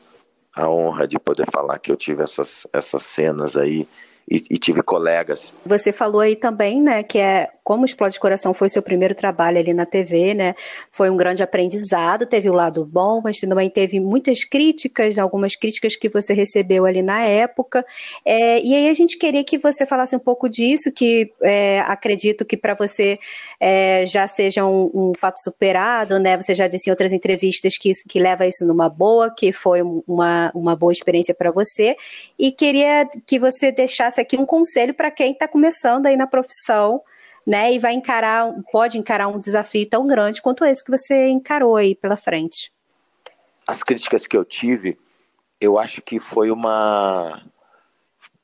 a 0.53 0.69
honra 0.69 1.07
de 1.07 1.17
poder 1.17 1.49
falar 1.49 1.79
que 1.79 1.91
eu 1.91 1.95
tive 1.95 2.23
essas, 2.23 2.67
essas 2.73 3.03
cenas 3.03 3.55
aí 3.55 3.87
e, 4.29 4.43
e, 4.51 4.57
tive 4.57 4.83
colegas. 4.83 5.53
Você 5.65 5.93
falou 5.93 6.19
aí 6.19 6.35
também, 6.35 6.81
né, 6.81 7.01
que 7.01 7.17
é 7.17 7.49
como 7.67 7.83
Explode 7.83 8.17
Coração 8.17 8.53
foi 8.53 8.69
seu 8.69 8.81
primeiro 8.81 9.13
trabalho 9.13 9.59
ali 9.59 9.73
na 9.73 9.85
TV, 9.85 10.33
né? 10.33 10.55
Foi 10.89 11.09
um 11.09 11.17
grande 11.17 11.43
aprendizado, 11.43 12.25
teve 12.25 12.49
o 12.49 12.53
um 12.53 12.55
lado 12.55 12.85
bom, 12.85 13.19
mas 13.21 13.39
também 13.41 13.69
teve 13.69 13.99
muitas 13.99 14.45
críticas, 14.45 15.17
algumas 15.17 15.53
críticas 15.53 15.97
que 15.97 16.07
você 16.07 16.33
recebeu 16.33 16.85
ali 16.85 17.01
na 17.01 17.25
época. 17.25 17.85
É, 18.23 18.61
e 18.61 18.73
aí 18.73 18.87
a 18.87 18.93
gente 18.93 19.17
queria 19.17 19.43
que 19.43 19.57
você 19.57 19.85
falasse 19.85 20.15
um 20.15 20.19
pouco 20.19 20.47
disso, 20.47 20.93
que 20.93 21.33
é, 21.41 21.81
acredito 21.81 22.45
que 22.45 22.55
para 22.55 22.73
você 22.73 23.19
é, 23.59 24.07
já 24.07 24.29
seja 24.29 24.65
um, 24.65 24.89
um, 24.93 25.13
fato 25.13 25.43
superado, 25.43 26.19
né? 26.19 26.37
Você 26.37 26.55
já 26.55 26.69
disse 26.69 26.89
em 26.89 26.91
outras 26.91 27.11
entrevistas 27.11 27.77
que, 27.77 27.91
que 28.07 28.17
leva 28.17 28.47
isso 28.47 28.65
numa 28.65 28.87
boa, 28.87 29.29
que 29.29 29.51
foi 29.51 29.81
uma, 29.81 30.53
uma 30.55 30.73
boa 30.73 30.93
experiência 30.93 31.35
para 31.35 31.51
você. 31.51 31.97
E 32.39 32.49
queria 32.49 33.05
que 33.25 33.37
você 33.37 33.73
deixasse 33.73 34.21
aqui 34.21 34.37
um 34.37 34.45
conselho 34.45 34.93
para 34.93 35.11
quem 35.11 35.33
está 35.33 35.49
começando 35.49 36.05
aí 36.05 36.15
na 36.15 36.27
profissão, 36.27 37.01
né? 37.47 37.73
E 37.73 37.79
vai 37.79 37.93
encarar, 37.93 38.53
pode 38.73 38.97
encarar 38.97 39.29
um 39.29 39.39
desafio 39.39 39.87
tão 39.89 40.05
grande 40.05 40.41
quanto 40.41 40.65
esse 40.65 40.83
que 40.83 40.91
você 40.91 41.29
encarou 41.29 41.77
aí 41.77 41.95
pela 41.95 42.17
frente. 42.17 42.73
As 43.65 43.81
críticas 43.81 44.27
que 44.27 44.35
eu 44.35 44.43
tive, 44.43 44.99
eu 45.59 45.79
acho 45.79 46.01
que 46.01 46.19
foi 46.19 46.51
uma 46.51 47.41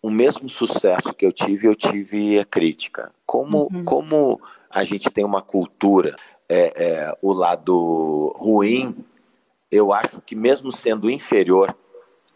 o 0.01 0.09
mesmo 0.09 0.49
sucesso 0.49 1.13
que 1.13 1.25
eu 1.25 1.31
tive, 1.31 1.67
eu 1.67 1.75
tive 1.75 2.39
a 2.39 2.45
crítica. 2.45 3.11
Como, 3.25 3.69
uhum. 3.71 3.83
como 3.85 4.41
a 4.69 4.83
gente 4.83 5.09
tem 5.09 5.23
uma 5.23 5.41
cultura 5.41 6.15
é, 6.49 6.73
é, 6.75 7.17
o 7.21 7.31
lado 7.31 8.33
ruim, 8.37 8.95
eu 9.71 9.93
acho 9.93 10.21
que 10.21 10.35
mesmo 10.35 10.71
sendo 10.71 11.09
inferior 11.09 11.75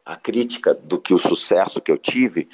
à 0.06 0.16
crítica 0.16 0.74
do 0.74 1.00
que 1.00 1.14
o 1.14 1.18
sucesso 1.18 1.82
que 1.82 1.92
eu 1.92 1.98
tive, 1.98 2.48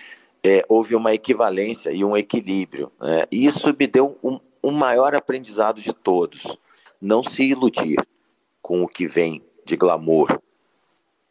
é, 0.44 0.66
houve 0.68 0.96
uma 0.96 1.14
equivalência 1.14 1.92
e 1.92 2.04
um 2.04 2.18
equilíbrio. 2.18 2.92
Né? 3.00 3.26
E 3.32 3.46
isso 3.46 3.74
me 3.78 3.88
deu 3.88 4.18
um, 4.24 4.40
um 4.62 4.72
maior 4.72 5.16
aprendizado 5.16 5.82
de 5.82 5.94
todos. 5.94 6.58
Não 7.02 7.24
se 7.24 7.44
iludir 7.44 7.98
com 8.62 8.84
o 8.84 8.88
que 8.88 9.08
vem 9.08 9.44
de 9.66 9.76
glamour 9.76 10.42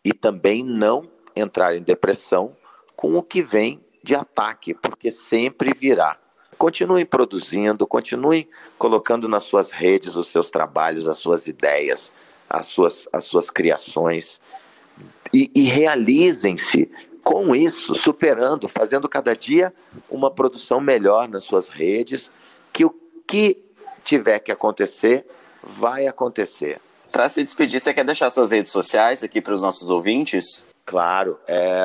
e 0.04 0.12
também 0.12 0.64
não 0.64 1.08
entrar 1.36 1.76
em 1.76 1.82
depressão 1.82 2.56
com 2.96 3.16
o 3.16 3.22
que 3.22 3.42
vem 3.42 3.80
de 4.02 4.14
ataque, 4.14 4.74
porque 4.74 5.10
sempre 5.10 5.72
virá. 5.72 6.18
Continuem 6.58 7.06
produzindo, 7.06 7.86
continuem 7.86 8.48
colocando 8.78 9.28
nas 9.28 9.44
suas 9.44 9.70
redes 9.70 10.16
os 10.16 10.28
seus 10.28 10.50
trabalhos, 10.50 11.08
as 11.08 11.18
suas 11.18 11.46
ideias, 11.46 12.10
as 12.48 12.66
suas, 12.66 13.08
as 13.12 13.24
suas 13.24 13.50
criações 13.50 14.40
e, 15.32 15.50
e 15.54 15.64
realizem-se 15.64 16.90
com 17.22 17.54
isso, 17.54 17.94
superando, 17.94 18.68
fazendo 18.68 19.08
cada 19.08 19.34
dia 19.34 19.72
uma 20.10 20.30
produção 20.30 20.80
melhor 20.80 21.28
nas 21.28 21.44
suas 21.44 21.68
redes, 21.68 22.30
que 22.72 22.84
o 22.84 22.90
que 23.26 23.62
tiver 24.04 24.40
que 24.40 24.50
acontecer, 24.52 25.24
vai 25.62 26.06
acontecer. 26.06 26.80
Para 27.10 27.28
se 27.28 27.44
despedir, 27.44 27.80
você 27.80 27.94
quer 27.94 28.04
deixar 28.04 28.30
suas 28.30 28.50
redes 28.50 28.72
sociais 28.72 29.22
aqui 29.22 29.40
para 29.40 29.52
os 29.52 29.62
nossos 29.62 29.90
ouvintes? 29.90 30.66
Claro. 30.84 31.38
É, 31.46 31.84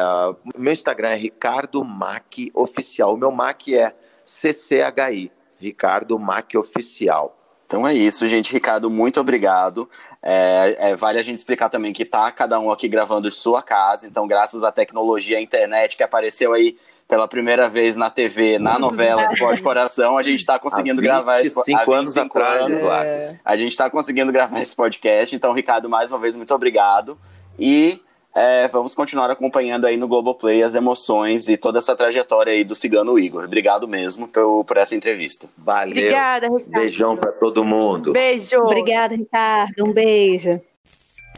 meu 0.57 0.73
Instagram 0.73 1.09
é 1.09 1.15
Ricardo 1.15 1.83
Mac 1.83 2.33
Oficial. 2.53 3.13
O 3.13 3.17
meu 3.17 3.31
Mac 3.31 3.67
é 3.67 3.93
CCHI, 4.25 5.31
Ricardo 5.59 6.17
Mac 6.17 6.53
Oficial. 6.55 7.36
Então 7.67 7.85
é 7.85 7.93
isso, 7.93 8.25
gente. 8.27 8.53
Ricardo, 8.53 8.89
muito 8.89 9.19
obrigado. 9.19 9.89
É, 10.23 10.77
é, 10.79 10.95
vale 10.95 11.19
a 11.19 11.21
gente 11.21 11.37
explicar 11.37 11.67
também 11.67 11.91
que 11.91 12.05
tá 12.05 12.31
cada 12.31 12.57
um 12.57 12.71
aqui 12.71 12.87
gravando 12.87 13.29
de 13.29 13.35
sua 13.35 13.61
casa. 13.61 14.07
Então, 14.07 14.25
graças 14.25 14.63
à 14.63 14.71
tecnologia, 14.71 15.37
à 15.37 15.41
internet 15.41 15.97
que 15.97 16.01
apareceu 16.01 16.53
aí 16.53 16.77
pela 17.09 17.27
primeira 17.27 17.67
vez 17.67 17.97
na 17.97 18.09
TV, 18.09 18.57
na 18.57 18.79
novela 18.79 19.25
Esporte 19.25 19.61
Coração, 19.61 20.17
a 20.17 20.23
gente 20.23 20.39
está 20.39 20.57
conseguindo 20.57 21.01
gravar 21.01 21.41
esse 21.41 21.53
podcast. 21.53 21.91
anos 21.91 22.17
atrás, 22.17 22.61
anos, 22.61 22.85
é. 22.85 23.39
A 23.43 23.57
gente 23.57 23.71
está 23.71 23.89
conseguindo 23.89 24.31
gravar 24.31 24.61
esse 24.61 24.75
podcast. 24.75 25.35
Então, 25.35 25.51
Ricardo, 25.51 25.89
mais 25.89 26.11
uma 26.11 26.19
vez, 26.19 26.37
muito 26.37 26.53
obrigado. 26.53 27.17
E 27.59 28.01
é, 28.37 28.67
vamos 28.67 28.93
continuar 28.93 29.31
acompanhando 29.31 29.85
aí 29.85 29.97
no 29.97 30.07
Globoplay 30.07 30.61
as 30.61 30.75
emoções 30.75 31.47
e 31.47 31.57
toda 31.57 31.79
essa 31.79 31.95
trajetória 31.95 32.53
aí 32.53 32.63
do 32.63 32.75
Cigano 32.75 33.17
Igor. 33.17 33.45
Obrigado 33.45 33.87
mesmo 33.87 34.27
por, 34.27 34.63
por 34.63 34.77
essa 34.77 34.93
entrevista. 34.93 35.49
Valeu. 35.57 35.89
Obrigada, 35.91 36.45
Ricardo. 36.45 36.71
Beijão 36.71 37.17
para 37.17 37.31
todo 37.31 37.65
mundo. 37.65 38.13
Beijo. 38.13 38.59
Obrigada, 38.59 39.15
Ricardo. 39.15 39.83
Um 39.83 39.91
beijo. 39.91 40.61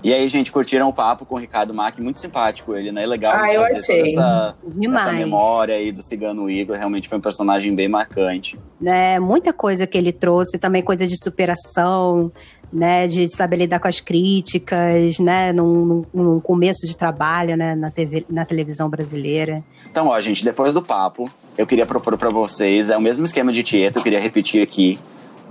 E 0.03 0.13
aí, 0.13 0.27
gente, 0.29 0.51
curtiram 0.51 0.87
o 0.87 0.93
papo 0.93 1.25
com 1.25 1.35
o 1.35 1.37
Ricardo 1.37 1.73
Mack, 1.73 2.01
muito 2.01 2.19
simpático 2.19 2.73
ele, 2.73 2.91
né? 2.91 3.05
Legal 3.05 3.33
ah, 3.35 3.53
eu 3.53 3.63
achei. 3.63 4.01
Essa, 4.01 4.55
essa, 4.65 5.11
memória 5.11 5.75
aí 5.75 5.91
do 5.91 6.01
Cigano 6.01 6.49
Igor, 6.49 6.77
realmente 6.77 7.09
foi 7.09 7.17
um 7.17 7.21
personagem 7.21 7.75
bem 7.75 7.89
marcante. 7.89 8.57
É, 8.85 9.19
muita 9.19 9.51
coisa 9.51 9.85
que 9.85 9.97
ele 9.97 10.13
trouxe, 10.13 10.57
também 10.57 10.81
coisa 10.81 11.05
de 11.05 11.21
superação, 11.21 12.31
né, 12.71 13.07
de 13.07 13.27
saber 13.29 13.57
lidar 13.57 13.79
com 13.79 13.87
as 13.87 13.99
críticas, 13.99 15.19
né, 15.19 15.51
num, 15.51 16.03
num 16.13 16.39
começo 16.39 16.85
de 16.85 16.95
trabalho, 16.95 17.57
né, 17.57 17.75
na, 17.75 17.89
TV, 17.89 18.25
na 18.29 18.45
televisão 18.45 18.89
brasileira. 18.89 19.63
Então, 19.89 20.07
ó, 20.07 20.21
gente, 20.21 20.43
depois 20.43 20.73
do 20.73 20.81
papo, 20.81 21.29
eu 21.57 21.65
queria 21.65 21.85
propor 21.85 22.17
para 22.17 22.29
vocês, 22.29 22.89
é 22.89 22.97
o 22.97 23.01
mesmo 23.01 23.25
esquema 23.25 23.51
de 23.51 23.63
Tieto, 23.63 23.99
eu 23.99 24.03
queria 24.03 24.19
repetir 24.19 24.61
aqui, 24.61 24.99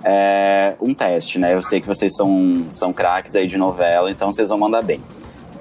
é, 0.05 0.75
um 0.81 0.95
teste, 0.95 1.39
né, 1.39 1.55
eu 1.55 1.63
sei 1.63 1.81
que 1.81 1.87
vocês 1.87 2.15
são, 2.15 2.67
são 2.71 2.93
craques 2.93 3.35
aí 3.35 3.47
de 3.47 3.57
novela, 3.59 4.11
então 4.11 4.31
vocês 4.33 4.49
vão 4.49 4.59
mandar 4.59 4.83
bem. 4.83 5.01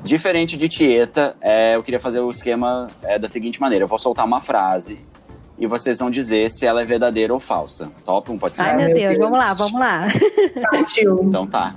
Diferente 0.04 0.56
de 0.56 0.70
Tieta, 0.70 1.36
é, 1.42 1.76
eu 1.76 1.84
queria 1.84 2.00
fazer 2.00 2.20
o 2.20 2.30
esquema 2.30 2.88
é, 3.02 3.18
da 3.18 3.28
seguinte 3.28 3.60
maneira, 3.60 3.84
eu 3.84 3.88
vou 3.90 3.98
soltar 3.98 4.26
uma 4.26 4.40
frase 4.40 5.00
e 5.58 5.66
vocês 5.66 6.00
vão 6.00 6.10
dizer 6.10 6.52
se 6.52 6.66
ela 6.66 6.82
é 6.82 6.86
verdadeira 6.86 7.34
ou 7.34 7.40
falsa. 7.40 7.92
Top? 8.06 8.32
Um 8.32 8.38
pode 8.38 8.56
ser? 8.56 8.64
Ai, 8.64 8.78
meu, 8.78 8.88
Deus, 8.88 9.00
Deus, 9.00 9.18
vamos 9.18 9.38
lá, 9.40 9.54
vamos 9.54 9.80
lá. 9.80 10.08
Partiu. 10.72 11.20
então 11.24 11.48
tá, 11.48 11.76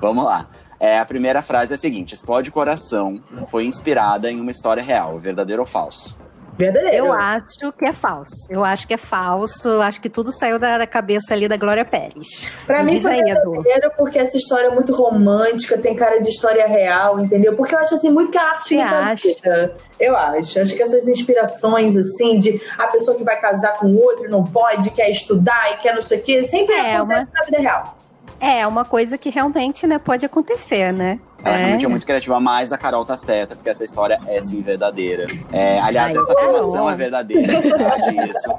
vamos 0.00 0.24
lá. 0.24 0.48
É, 0.78 0.98
a 0.98 1.04
primeira 1.06 1.40
frase 1.40 1.72
é 1.72 1.76
a 1.76 1.78
seguinte: 1.78 2.14
Explode 2.14 2.50
Coração 2.50 3.22
foi 3.50 3.64
inspirada 3.64 4.30
em 4.30 4.40
uma 4.40 4.50
história 4.50 4.82
real, 4.82 5.18
verdadeiro 5.18 5.62
ou 5.62 5.68
falso? 5.68 6.16
Verdadeiro. 6.56 7.06
Eu 7.06 7.12
acho 7.12 7.72
que 7.72 7.84
é 7.84 7.92
falso. 7.92 8.46
Eu 8.48 8.64
acho 8.64 8.86
que 8.86 8.94
é 8.94 8.96
falso. 8.96 9.68
Acho 9.80 10.00
que 10.00 10.08
tudo 10.08 10.32
saiu 10.32 10.58
da, 10.58 10.78
da 10.78 10.86
cabeça 10.86 11.34
ali 11.34 11.48
da 11.48 11.56
Glória 11.56 11.84
Pérez. 11.84 12.26
Pra 12.66 12.82
mim 12.82 13.00
foi 13.00 13.22
verdadeiro 13.22 13.90
porque 13.96 14.18
essa 14.18 14.36
história 14.36 14.66
é 14.66 14.70
muito 14.70 14.94
romântica, 14.94 15.76
tem 15.78 15.94
cara 15.94 16.20
de 16.20 16.28
história 16.28 16.66
real, 16.66 17.20
entendeu? 17.20 17.54
Porque 17.54 17.74
eu 17.74 17.78
acho 17.78 17.94
assim 17.94 18.10
muito 18.10 18.30
que 18.30 18.38
a 18.38 18.42
arte 18.42 18.78
acha? 18.78 19.72
Eu 19.98 20.16
acho. 20.16 20.60
Acho 20.60 20.74
que 20.74 20.82
essas 20.82 21.08
inspirações 21.08 21.96
assim 21.96 22.38
de 22.38 22.60
a 22.78 22.86
pessoa 22.86 23.16
que 23.16 23.24
vai 23.24 23.38
casar 23.40 23.78
com 23.78 23.94
outro 23.96 24.28
não 24.28 24.44
pode, 24.44 24.90
quer 24.90 25.10
estudar 25.10 25.72
e 25.72 25.76
quer 25.78 25.94
não 25.94 26.02
sei 26.02 26.18
o 26.18 26.22
quê, 26.22 26.42
sempre 26.42 26.74
é 26.74 26.96
acontece 26.96 27.30
uma... 27.30 27.40
na 27.40 27.44
vida 27.44 27.58
real. 27.58 28.03
É, 28.44 28.66
uma 28.66 28.84
coisa 28.84 29.16
que 29.16 29.30
realmente 29.30 29.86
né, 29.86 29.98
pode 29.98 30.26
acontecer, 30.26 30.92
né? 30.92 31.18
Ela 31.42 31.54
é. 31.54 31.58
realmente 31.58 31.84
é 31.86 31.88
muito 31.88 32.04
criativa, 32.04 32.38
mas 32.38 32.72
a 32.72 32.78
Carol 32.78 33.02
tá 33.02 33.16
certa, 33.16 33.56
porque 33.56 33.70
essa 33.70 33.82
história 33.86 34.20
é 34.26 34.38
sim 34.42 34.60
verdadeira. 34.60 35.24
É, 35.50 35.80
aliás, 35.80 36.14
Ai, 36.14 36.20
essa 36.20 36.32
afirmação 36.34 36.90
é 36.90 36.94
verdadeira, 36.94 37.54
é 37.54 37.60
verdade 37.62 38.30
isso. 38.30 38.54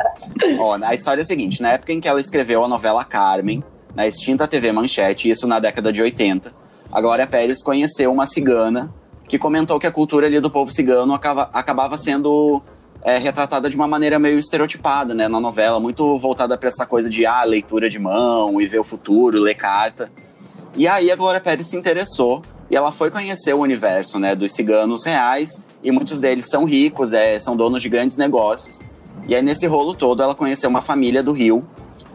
Ó, 0.60 0.80
a 0.82 0.96
história 0.96 1.22
é 1.22 1.24
a 1.24 1.26
seguinte: 1.26 1.62
na 1.62 1.74
época 1.74 1.94
em 1.94 2.02
que 2.02 2.08
ela 2.08 2.20
escreveu 2.20 2.64
a 2.64 2.68
novela 2.68 3.06
Carmen, 3.06 3.64
na 3.94 4.08
extinta 4.08 4.48
TV 4.48 4.72
Manchete, 4.72 5.30
isso 5.30 5.46
na 5.46 5.60
década 5.60 5.94
de 5.94 6.02
80, 6.02 6.52
a 6.92 7.00
Glória 7.00 7.28
Pérez 7.28 7.62
conheceu 7.62 8.12
uma 8.12 8.26
cigana 8.26 8.92
que 9.28 9.38
comentou 9.38 9.80
que 9.80 9.86
a 9.86 9.92
cultura 9.92 10.26
ali 10.26 10.40
do 10.40 10.50
povo 10.50 10.72
cigano 10.72 11.14
acaba, 11.14 11.48
acabava 11.54 11.96
sendo 11.96 12.64
é, 13.06 13.20
retratada 13.20 13.70
de 13.70 13.76
uma 13.76 13.88
maneira 13.88 14.18
meio 14.18 14.40
estereotipada, 14.40 15.14
né, 15.14 15.28
na 15.28 15.40
novela, 15.40 15.80
muito 15.80 16.18
voltada 16.18 16.58
para 16.58 16.70
essa 16.70 16.88
coisa 16.88 17.08
de 17.08 17.24
ah, 17.24 17.44
leitura 17.44 17.88
de 17.88 18.00
mão 18.00 18.60
e 18.60 18.66
ver 18.66 18.80
o 18.80 18.84
futuro, 18.84 19.40
ler 19.40 19.54
carta. 19.54 20.12
E 20.76 20.88
aí 20.88 21.12
a 21.12 21.16
Glória 21.16 21.40
Pérez 21.40 21.68
se 21.68 21.78
interessou 21.78 22.42
e 22.70 22.76
ela 22.76 22.92
foi 22.92 23.12
conhecer 23.12 23.54
o 23.54 23.60
universo 23.60 24.18
né, 24.18 24.36
dos 24.36 24.56
ciganos 24.56 25.06
reais, 25.06 25.64
e 25.84 25.92
muitos 25.92 26.20
deles 26.20 26.50
são 26.50 26.66
ricos, 26.66 27.14
é, 27.14 27.40
são 27.40 27.56
donos 27.56 27.84
de 27.84 27.90
grandes 27.90 28.18
negócios. 28.18 28.84
E 29.28 29.36
aí, 29.36 29.42
nesse 29.44 29.68
rolo 29.68 29.94
todo, 29.94 30.24
ela 30.24 30.34
conheceu 30.34 30.68
uma 30.68 30.82
família 30.82 31.22
do 31.22 31.32
Rio, 31.32 31.64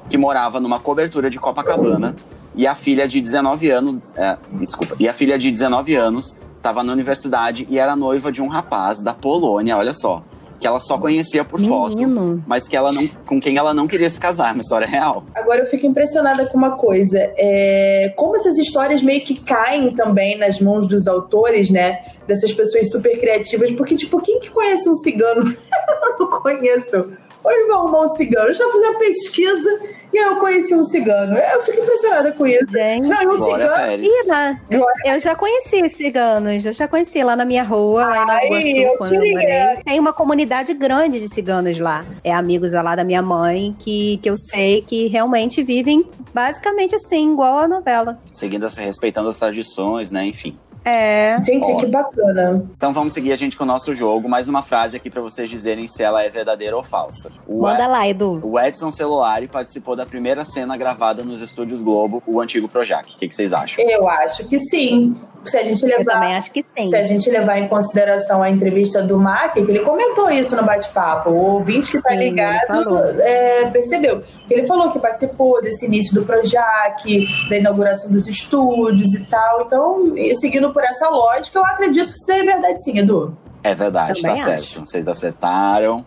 que 0.08 0.18
morava 0.18 0.58
numa 0.58 0.80
cobertura 0.80 1.30
de 1.30 1.38
Copacabana, 1.38 2.16
e 2.56 2.66
a 2.66 2.74
filha 2.74 3.06
de 3.06 3.20
19 3.20 3.70
anos, 3.70 4.12
é, 4.16 4.36
desculpa, 4.54 4.96
e 4.98 5.08
a 5.08 5.14
filha 5.14 5.38
de 5.38 5.52
19 5.52 5.94
anos 5.94 6.36
estava 6.56 6.82
na 6.82 6.92
universidade 6.92 7.64
e 7.70 7.78
era 7.78 7.94
noiva 7.94 8.32
de 8.32 8.42
um 8.42 8.48
rapaz 8.48 9.00
da 9.02 9.14
Polônia, 9.14 9.76
olha 9.76 9.92
só 9.92 10.24
que 10.60 10.66
ela 10.66 10.78
só 10.78 10.98
conhecia 10.98 11.44
por 11.44 11.58
Menino. 11.58 12.20
foto, 12.20 12.44
mas 12.46 12.68
que 12.68 12.76
ela 12.76 12.92
não, 12.92 13.08
com 13.26 13.40
quem 13.40 13.56
ela 13.56 13.72
não 13.72 13.88
queria 13.88 14.10
se 14.10 14.20
casar, 14.20 14.52
uma 14.52 14.60
história 14.60 14.86
real. 14.86 15.24
Agora 15.34 15.60
eu 15.60 15.66
fico 15.66 15.86
impressionada 15.86 16.46
com 16.46 16.58
uma 16.58 16.72
coisa, 16.72 17.18
é, 17.38 18.12
como 18.14 18.36
essas 18.36 18.58
histórias 18.58 19.02
meio 19.02 19.22
que 19.22 19.40
caem 19.40 19.94
também 19.94 20.36
nas 20.36 20.60
mãos 20.60 20.86
dos 20.86 21.08
autores, 21.08 21.70
né? 21.70 21.98
Dessas 22.30 22.52
pessoas 22.52 22.88
super 22.92 23.18
criativas, 23.18 23.72
porque, 23.72 23.96
tipo, 23.96 24.20
quem 24.20 24.38
que 24.38 24.50
conhece 24.50 24.88
um 24.88 24.94
cigano? 24.94 25.42
eu 25.42 26.18
não 26.20 26.30
conheço. 26.30 27.10
Hoje 27.42 27.66
vou 27.66 27.76
arrumar 27.78 28.02
um 28.02 28.06
cigano. 28.06 28.48
Eu 28.50 28.54
já 28.54 28.70
fiz 28.70 28.82
a 28.84 28.98
pesquisa 28.98 29.80
e 30.12 30.16
eu 30.16 30.36
conheci 30.36 30.74
um 30.76 30.82
cigano. 30.84 31.36
Eu 31.36 31.60
fico 31.62 31.80
impressionada 31.80 32.30
com 32.30 32.46
isso. 32.46 32.70
Gente, 32.70 33.08
não, 33.08 33.32
um 33.32 33.36
cigano. 33.36 34.04
Ida, 34.04 34.60
eu 35.06 35.18
já 35.18 35.34
conheci 35.34 35.88
ciganos, 35.88 36.64
eu 36.64 36.72
já 36.72 36.86
conheci 36.86 37.24
lá 37.24 37.34
na 37.34 37.44
minha 37.44 37.64
rua, 37.64 38.06
lá 38.06 38.22
em 38.22 38.26
Nova 38.26 38.44
Iguaçu, 38.44 38.98
quando 38.98 39.14
eu 39.14 39.32
morei. 39.32 39.82
Tem 39.84 39.98
uma 39.98 40.12
comunidade 40.12 40.72
grande 40.72 41.18
de 41.18 41.28
ciganos 41.28 41.80
lá. 41.80 42.04
É 42.22 42.32
amigos 42.32 42.74
lá 42.74 42.94
da 42.94 43.02
minha 43.02 43.22
mãe, 43.22 43.74
que, 43.76 44.18
que 44.18 44.30
eu 44.30 44.36
sei 44.36 44.82
que 44.82 45.08
realmente 45.08 45.64
vivem 45.64 46.06
basicamente 46.32 46.94
assim, 46.94 47.32
igual 47.32 47.58
a 47.58 47.66
novela. 47.66 48.20
Seguindo, 48.30 48.68
respeitando 48.68 49.28
as 49.28 49.38
tradições, 49.38 50.12
né? 50.12 50.26
Enfim. 50.26 50.56
É. 50.84 51.36
Gente, 51.42 51.74
que 51.76 51.86
bacana. 51.86 52.64
Então 52.76 52.92
vamos 52.92 53.12
seguir 53.12 53.32
a 53.32 53.36
gente 53.36 53.56
com 53.56 53.64
o 53.64 53.66
nosso 53.66 53.94
jogo. 53.94 54.28
Mais 54.28 54.48
uma 54.48 54.62
frase 54.62 54.96
aqui 54.96 55.10
para 55.10 55.20
vocês 55.20 55.50
dizerem 55.50 55.86
se 55.88 56.02
ela 56.02 56.22
é 56.22 56.30
verdadeira 56.30 56.76
ou 56.76 56.82
falsa. 56.82 57.30
O 57.46 57.62
Manda 57.62 57.86
lá, 57.86 58.08
Edu. 58.08 58.40
O 58.42 58.58
Edson 58.58 58.90
Celulari 58.90 59.46
participou 59.46 59.94
da 59.94 60.06
primeira 60.06 60.44
cena 60.44 60.76
gravada 60.76 61.22
nos 61.22 61.40
estúdios 61.40 61.82
Globo, 61.82 62.22
o 62.26 62.40
antigo 62.40 62.68
Projac. 62.68 63.14
O 63.14 63.18
que, 63.18 63.28
que 63.28 63.34
vocês 63.34 63.52
acham? 63.52 63.84
Eu 63.88 64.08
acho 64.08 64.48
que 64.48 64.58
sim. 64.58 65.14
Se 65.44 65.56
a 65.56 65.64
gente 65.64 65.84
levar, 65.84 66.00
Eu 66.00 66.04
também 66.04 66.36
acho 66.36 66.50
que 66.50 66.64
sim. 66.76 66.88
Se 66.88 66.96
a 66.96 67.02
gente 67.02 67.30
levar 67.30 67.58
em 67.58 67.68
consideração 67.68 68.42
a 68.42 68.50
entrevista 68.50 69.02
do 69.02 69.18
Mac, 69.18 69.54
que 69.54 69.60
ele 69.60 69.80
comentou 69.80 70.30
isso 70.30 70.54
no 70.54 70.62
bate-papo. 70.64 71.30
O 71.30 71.54
ouvinte 71.54 71.90
que 71.90 71.96
está 71.96 72.14
ligado 72.14 72.98
é, 73.20 73.66
percebeu. 73.70 74.22
Ele 74.48 74.66
falou 74.66 74.90
que 74.90 74.98
participou 74.98 75.60
desse 75.62 75.86
início 75.86 76.14
do 76.14 76.24
Projac, 76.26 77.26
da 77.48 77.56
inauguração 77.56 78.12
dos 78.12 78.28
estúdios 78.28 79.14
e 79.14 79.24
tal. 79.24 79.62
Então, 79.62 80.14
seguindo 80.38 80.72
por 80.72 80.82
essa 80.82 81.08
lógica, 81.08 81.58
eu 81.58 81.64
acredito 81.64 82.12
que 82.12 82.18
isso 82.18 82.30
é 82.30 82.42
verdade 82.42 82.82
sim, 82.82 82.98
Edu. 82.98 83.36
É 83.62 83.74
verdade, 83.74 84.22
Também 84.22 84.42
tá 84.42 84.54
acho. 84.54 84.66
certo. 84.66 84.86
Vocês 84.86 85.06
acertaram. 85.06 86.04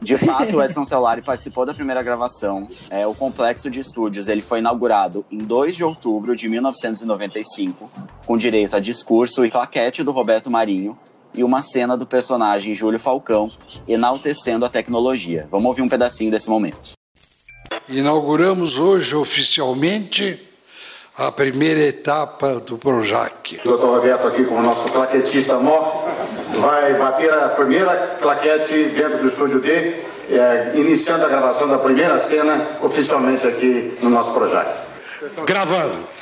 De 0.00 0.16
fato, 0.16 0.56
o 0.56 0.62
Edson 0.62 0.84
Celulari 0.84 1.22
participou 1.22 1.66
da 1.66 1.74
primeira 1.74 2.02
gravação. 2.02 2.66
É, 2.90 3.06
o 3.06 3.14
complexo 3.14 3.68
de 3.68 3.80
estúdios 3.80 4.28
ele 4.28 4.40
foi 4.40 4.60
inaugurado 4.60 5.24
em 5.30 5.38
2 5.38 5.76
de 5.76 5.84
outubro 5.84 6.34
de 6.34 6.48
1995, 6.48 7.90
com 8.24 8.38
direito 8.38 8.76
a 8.76 8.80
discurso 8.80 9.44
e 9.44 9.50
claquete 9.50 10.02
do 10.02 10.12
Roberto 10.12 10.50
Marinho 10.50 10.98
e 11.34 11.44
uma 11.44 11.62
cena 11.62 11.96
do 11.96 12.06
personagem 12.06 12.74
Júlio 12.74 12.98
Falcão 12.98 13.50
enaltecendo 13.86 14.64
a 14.64 14.68
tecnologia. 14.68 15.46
Vamos 15.50 15.68
ouvir 15.68 15.82
um 15.82 15.88
pedacinho 15.88 16.30
desse 16.30 16.48
momento. 16.48 16.92
Inauguramos 17.88 18.78
hoje 18.78 19.14
oficialmente 19.14 20.48
a 21.16 21.32
primeira 21.32 21.80
etapa 21.80 22.60
do 22.60 22.78
Projac. 22.78 23.60
O 23.64 23.68
doutor 23.68 23.96
Roberto 23.96 24.28
aqui 24.28 24.44
com 24.44 24.54
o 24.54 24.62
nosso 24.62 24.88
claquetista 24.90 25.58
mor 25.58 25.97
vai 26.58 26.94
bater 26.94 27.32
a 27.32 27.48
primeira 27.50 28.18
claquete 28.20 28.90
dentro 28.90 29.18
do 29.18 29.28
estúdio 29.28 29.60
D, 29.60 29.70
é, 30.30 30.72
iniciando 30.74 31.24
a 31.24 31.28
gravação 31.28 31.68
da 31.68 31.78
primeira 31.78 32.18
cena 32.18 32.66
oficialmente 32.82 33.46
aqui 33.46 33.96
no 34.02 34.10
nosso 34.10 34.34
Projac. 34.34 34.70
Gravando. 35.46 36.18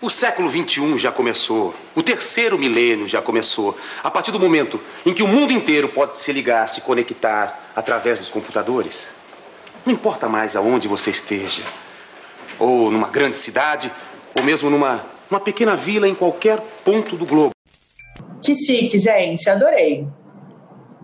O 0.00 0.08
século 0.08 0.48
XXI 0.48 0.96
já 0.96 1.10
começou, 1.10 1.74
o 1.94 2.04
terceiro 2.04 2.56
milênio 2.56 3.08
já 3.08 3.20
começou. 3.20 3.76
A 4.02 4.08
partir 4.08 4.30
do 4.30 4.38
momento 4.38 4.80
em 5.04 5.12
que 5.12 5.24
o 5.24 5.28
mundo 5.28 5.52
inteiro 5.52 5.88
pode 5.88 6.16
se 6.16 6.32
ligar, 6.32 6.68
se 6.68 6.82
conectar 6.82 7.72
através 7.74 8.18
dos 8.18 8.30
computadores, 8.30 9.10
não 9.84 9.92
importa 9.92 10.28
mais 10.28 10.54
aonde 10.54 10.86
você 10.86 11.10
esteja, 11.10 11.62
ou 12.60 12.90
numa 12.90 13.08
grande 13.08 13.36
cidade, 13.36 13.90
ou 14.36 14.42
mesmo 14.42 14.70
numa, 14.70 15.02
numa 15.30 15.40
pequena 15.40 15.76
vila 15.76 16.08
em 16.08 16.14
qualquer 16.14 16.60
ponto 16.84 17.16
do 17.16 17.26
globo. 17.26 17.52
Que 18.42 18.54
chique, 18.54 18.98
gente, 18.98 19.48
adorei. 19.48 20.06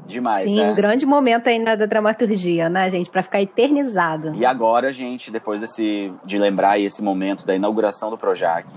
Demais, 0.06 0.50
Sim, 0.50 0.60
né? 0.60 0.70
um 0.70 0.74
grande 0.74 1.06
momento 1.06 1.48
aí 1.48 1.58
na 1.58 1.74
da 1.74 1.87
dramaturgia, 1.87 2.68
né, 2.68 2.90
gente? 2.90 3.08
Pra 3.08 3.22
ficar 3.22 3.40
eternizado. 3.40 4.32
E 4.34 4.44
agora, 4.44 4.92
gente, 4.92 5.30
depois 5.30 5.60
desse, 5.60 6.12
de 6.24 6.38
lembrar 6.38 6.78
esse 6.78 7.02
momento 7.02 7.46
da 7.46 7.54
inauguração 7.54 8.10
do 8.10 8.18
Projac, 8.18 8.68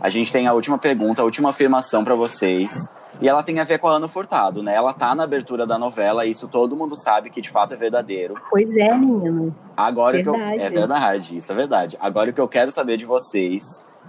a 0.00 0.08
gente 0.08 0.32
tem 0.32 0.48
a 0.48 0.52
última 0.52 0.78
pergunta, 0.78 1.22
a 1.22 1.24
última 1.24 1.50
afirmação 1.50 2.04
para 2.04 2.14
vocês. 2.14 2.88
E 3.20 3.28
ela 3.28 3.42
tem 3.42 3.60
a 3.60 3.64
ver 3.64 3.78
com 3.78 3.86
a 3.86 3.92
Ana 3.92 4.08
Furtado, 4.08 4.62
né? 4.62 4.74
Ela 4.74 4.92
tá 4.92 5.14
na 5.14 5.22
abertura 5.22 5.64
da 5.64 5.78
novela, 5.78 6.26
isso 6.26 6.48
todo 6.48 6.74
mundo 6.74 6.96
sabe 6.96 7.30
que 7.30 7.40
de 7.40 7.50
fato 7.50 7.74
é 7.74 7.76
verdadeiro. 7.76 8.34
Pois 8.50 8.68
é, 8.76 8.92
menino. 8.92 9.54
Agora 9.76 10.18
o 10.18 10.22
que 10.22 10.28
eu, 10.28 10.32
Verdade. 10.32 10.62
é 10.62 10.70
verdade, 10.70 11.36
isso 11.36 11.52
é 11.52 11.54
verdade. 11.54 11.96
Agora 12.00 12.30
o 12.30 12.32
que 12.32 12.40
eu 12.40 12.48
quero 12.48 12.72
saber 12.72 12.96
de 12.96 13.04
vocês 13.04 13.62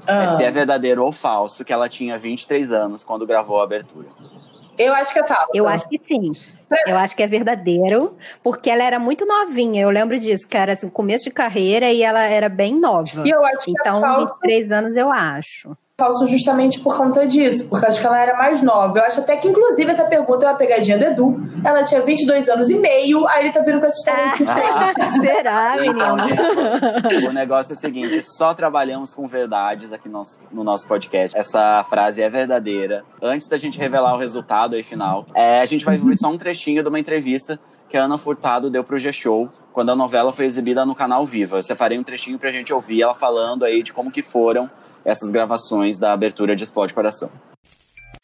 Ah. 0.05 0.23
é 0.23 0.27
se 0.35 0.43
é 0.43 0.51
verdadeiro 0.51 1.03
ou 1.03 1.11
falso 1.11 1.63
que 1.63 1.71
ela 1.71 1.87
tinha 1.87 2.17
23 2.17 2.71
anos 2.71 3.03
quando 3.03 3.25
gravou 3.25 3.61
a 3.61 3.63
abertura. 3.63 4.07
Eu 4.77 4.93
acho 4.93 5.13
que 5.13 5.19
é 5.19 5.27
falso. 5.27 5.49
Eu 5.53 5.67
acho 5.67 5.87
que 5.87 5.97
sim. 5.97 6.31
Eu 6.87 6.97
acho 6.97 7.15
que 7.15 7.21
é 7.21 7.27
verdadeiro, 7.27 8.17
porque 8.41 8.69
ela 8.69 8.83
era 8.83 8.97
muito 8.97 9.25
novinha. 9.25 9.81
Eu 9.81 9.89
lembro 9.91 10.19
disso, 10.19 10.47
que 10.47 10.57
era 10.57 10.73
assim, 10.73 10.89
começo 10.89 11.25
de 11.25 11.31
carreira 11.31 11.91
e 11.91 12.01
ela 12.01 12.23
era 12.23 12.49
bem 12.49 12.79
nova. 12.79 13.23
E 13.23 13.29
eu 13.29 13.45
acho 13.45 13.65
que 13.65 13.71
é 13.71 13.75
então, 13.79 14.01
falso. 14.01 14.39
23 14.41 14.71
anos 14.71 14.95
eu 14.95 15.11
acho. 15.11 15.77
Falso 16.03 16.27
justamente 16.27 16.81
por 16.81 16.97
conta 16.97 17.25
disso, 17.25 17.69
porque 17.69 17.85
eu 17.85 17.89
acho 17.89 18.01
que 18.01 18.05
ela 18.05 18.19
era 18.19 18.37
mais 18.37 18.61
nova. 18.61 18.99
Eu 18.99 19.03
acho 19.05 19.21
até 19.21 19.37
que, 19.37 19.47
inclusive, 19.47 19.89
essa 19.89 20.03
pergunta 20.03 20.45
é 20.45 20.49
uma 20.49 20.57
pegadinha 20.57 20.97
do 20.97 21.05
Edu. 21.05 21.41
Ela 21.63 21.81
tinha 21.85 22.01
22 22.01 22.49
anos 22.49 22.69
e 22.69 22.75
meio, 22.75 23.25
aí 23.25 23.45
ele 23.45 23.53
tá 23.53 23.61
vindo 23.61 23.79
com 23.79 23.85
essa 23.85 23.97
história 23.97 24.31
de 24.33 24.37
23. 24.39 25.09
Será, 25.21 25.75
Então, 25.81 26.15
menino? 26.17 27.29
o 27.29 27.31
negócio 27.31 27.71
é 27.71 27.77
o 27.77 27.79
seguinte: 27.79 28.21
só 28.21 28.53
trabalhamos 28.53 29.13
com 29.13 29.25
verdades 29.29 29.93
aqui 29.93 30.09
no 30.09 30.15
nosso, 30.15 30.37
no 30.51 30.61
nosso 30.61 30.85
podcast. 30.89 31.37
Essa 31.37 31.85
frase 31.89 32.21
é 32.21 32.29
verdadeira. 32.29 33.05
Antes 33.21 33.47
da 33.47 33.55
gente 33.55 33.79
revelar 33.79 34.13
o 34.13 34.17
resultado 34.17 34.75
aí 34.75 34.83
final, 34.83 35.25
é, 35.33 35.61
a 35.61 35.65
gente 35.65 35.85
vai 35.85 35.97
ouvir 35.97 36.17
só 36.17 36.27
um 36.27 36.37
trechinho 36.37 36.83
de 36.83 36.89
uma 36.89 36.99
entrevista 36.99 37.57
que 37.87 37.95
a 37.95 38.03
Ana 38.03 38.17
Furtado 38.17 38.69
deu 38.69 38.83
pro 38.83 38.97
G-Show 38.97 39.49
quando 39.71 39.91
a 39.91 39.95
novela 39.95 40.33
foi 40.33 40.43
exibida 40.43 40.85
no 40.85 40.93
canal 40.93 41.25
Viva. 41.25 41.59
Eu 41.59 41.63
separei 41.63 41.97
um 41.97 42.03
trechinho 42.03 42.37
pra 42.37 42.51
gente 42.51 42.73
ouvir 42.73 43.03
ela 43.03 43.15
falando 43.15 43.63
aí 43.63 43.81
de 43.81 43.93
como 43.93 44.11
que 44.11 44.21
foram 44.21 44.69
essas 45.05 45.29
gravações 45.29 45.99
da 45.99 46.13
abertura 46.13 46.55
de 46.55 46.63
Explode 46.63 46.93
Coração. 46.93 47.29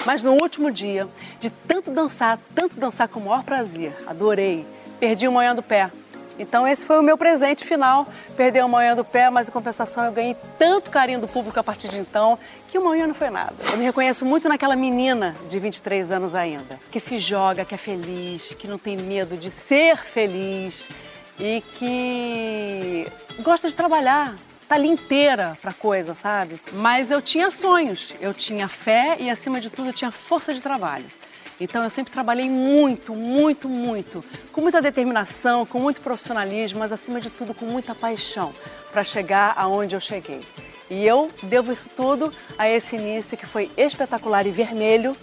Mas 0.06 0.24
no 0.24 0.32
último 0.34 0.72
dia, 0.72 1.08
de 1.40 1.50
tanto 1.50 1.92
dançar, 1.92 2.40
tanto 2.56 2.80
dançar 2.80 3.08
com 3.08 3.20
o 3.20 3.26
maior 3.26 3.44
prazer, 3.44 3.94
adorei, 4.08 4.66
perdi 5.00 5.28
o 5.28 5.32
manhã 5.32 5.54
do 5.54 5.62
pé. 5.62 5.92
Então 6.40 6.66
esse 6.66 6.86
foi 6.86 6.98
o 6.98 7.04
meu 7.04 7.18
presente 7.18 7.66
final, 7.66 8.08
perder 8.38 8.64
o 8.64 8.70
manhã 8.70 8.96
do 8.96 9.04
pé, 9.04 9.30
mas 9.30 9.50
em 9.50 9.52
compensação 9.52 10.06
eu 10.06 10.12
ganhei 10.14 10.38
tanto 10.58 10.90
carinho 10.90 11.20
do 11.20 11.28
público 11.28 11.60
a 11.60 11.64
partir 11.64 11.90
de 11.90 11.98
então, 11.98 12.40
que 12.70 12.78
o 12.78 12.84
manhã 12.84 13.06
não 13.06 13.14
foi 13.14 13.30
nada. 13.30 13.54
Eu 13.70 13.78
me 13.78 13.84
reconheço 13.84 14.24
muito 14.26 14.48
naquela 14.48 14.76
menina 14.76 15.36
de 15.50 15.60
23 15.60 16.12
anos 16.12 16.34
ainda, 16.34 16.80
que 16.90 17.00
se 17.02 17.20
joga, 17.20 17.66
que 17.66 17.76
é 17.76 17.78
feliz, 17.78 18.54
que 18.54 18.70
não 18.70 18.78
tem 18.78 18.96
medo 18.96 19.36
de 19.36 19.52
ser 19.52 19.98
feliz 19.98 20.88
e 21.38 21.62
que 21.78 23.12
gosta 23.44 23.68
de 23.68 23.76
trabalhar, 23.76 24.34
tá 24.70 24.76
ali 24.76 24.88
inteira 24.88 25.58
pra 25.60 25.74
coisa, 25.74 26.14
sabe? 26.14 26.62
Mas 26.74 27.10
eu 27.10 27.20
tinha 27.22 27.50
sonhos, 27.50 28.14
eu 28.22 28.36
tinha 28.36 28.68
fé 28.68 29.18
e, 29.20 29.28
acima 29.28 29.60
de 29.60 29.68
tudo, 29.68 29.90
eu 29.90 29.94
tinha 29.94 30.12
força 30.12 30.54
de 30.54 30.62
trabalho. 30.62 31.06
Então 31.60 31.84
eu 31.84 31.90
sempre 31.90 32.14
trabalhei 32.14 32.50
muito, 32.50 33.14
muito, 33.16 33.68
muito, 33.68 34.24
com 34.54 34.62
muita 34.62 34.80
determinação, 34.82 35.66
com 35.66 35.80
muito 35.80 36.00
profissionalismo, 36.00 36.80
mas 36.80 36.92
acima 36.92 37.20
de 37.20 37.32
tudo 37.32 37.54
com 37.54 37.66
muita 37.66 37.96
paixão 37.96 38.54
para 38.92 39.04
chegar 39.04 39.56
aonde 39.58 39.96
eu 39.96 40.00
cheguei. 40.00 40.42
E 40.90 41.06
eu 41.06 41.30
devo 41.44 41.72
isso 41.72 41.90
tudo 41.90 42.32
a 42.58 42.70
esse 42.70 42.96
início 42.96 43.38
que 43.38 43.46
foi 43.46 43.70
espetacular 43.76 44.46
e 44.46 44.52
vermelho 44.52 45.18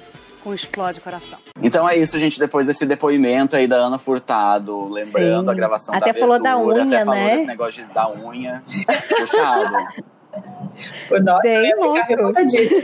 com 0.46 0.54
Explode 0.54 1.00
Coração. 1.00 1.38
Então 1.61 1.88
é 1.88 1.96
isso, 1.96 2.16
gente. 2.20 2.38
Depois 2.38 2.68
desse 2.68 2.87
depoimento 2.87 3.56
aí 3.56 3.66
da 3.66 3.74
Ana 3.76 3.98
Furtado, 3.98 4.88
lembrando 4.88 5.46
Sim. 5.46 5.50
a 5.50 5.54
gravação 5.54 5.92
Até 5.92 6.12
da 6.12 6.20
falou 6.20 6.40
da 6.40 6.56
unha, 6.56 6.82
até 6.85 7.04
falou 7.04 7.14
né? 7.20 7.35
desse 7.35 7.46
negócio 7.48 7.85
de 7.85 7.92
da 7.92 8.09
unha. 8.09 8.62
Puxado. 9.18 9.76
O 11.11 11.18
Nossa, 11.18 11.40
Bem 11.40 11.64
ficar 11.64 11.76
louco. 11.87 12.02
revoltadíssima. 12.06 12.82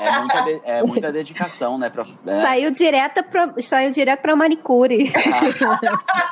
É 0.00 0.18
muita, 0.20 0.40
de- 0.44 0.60
é 0.64 0.82
muita 0.84 1.12
dedicação, 1.12 1.76
né? 1.76 1.90
Pra, 1.90 2.04
né? 2.24 2.40
Saiu 2.40 2.70
direto 2.70 3.24
pra, 3.24 3.52
saiu 3.60 3.90
direto 3.90 4.20
pra 4.20 4.36
manicure. 4.36 5.12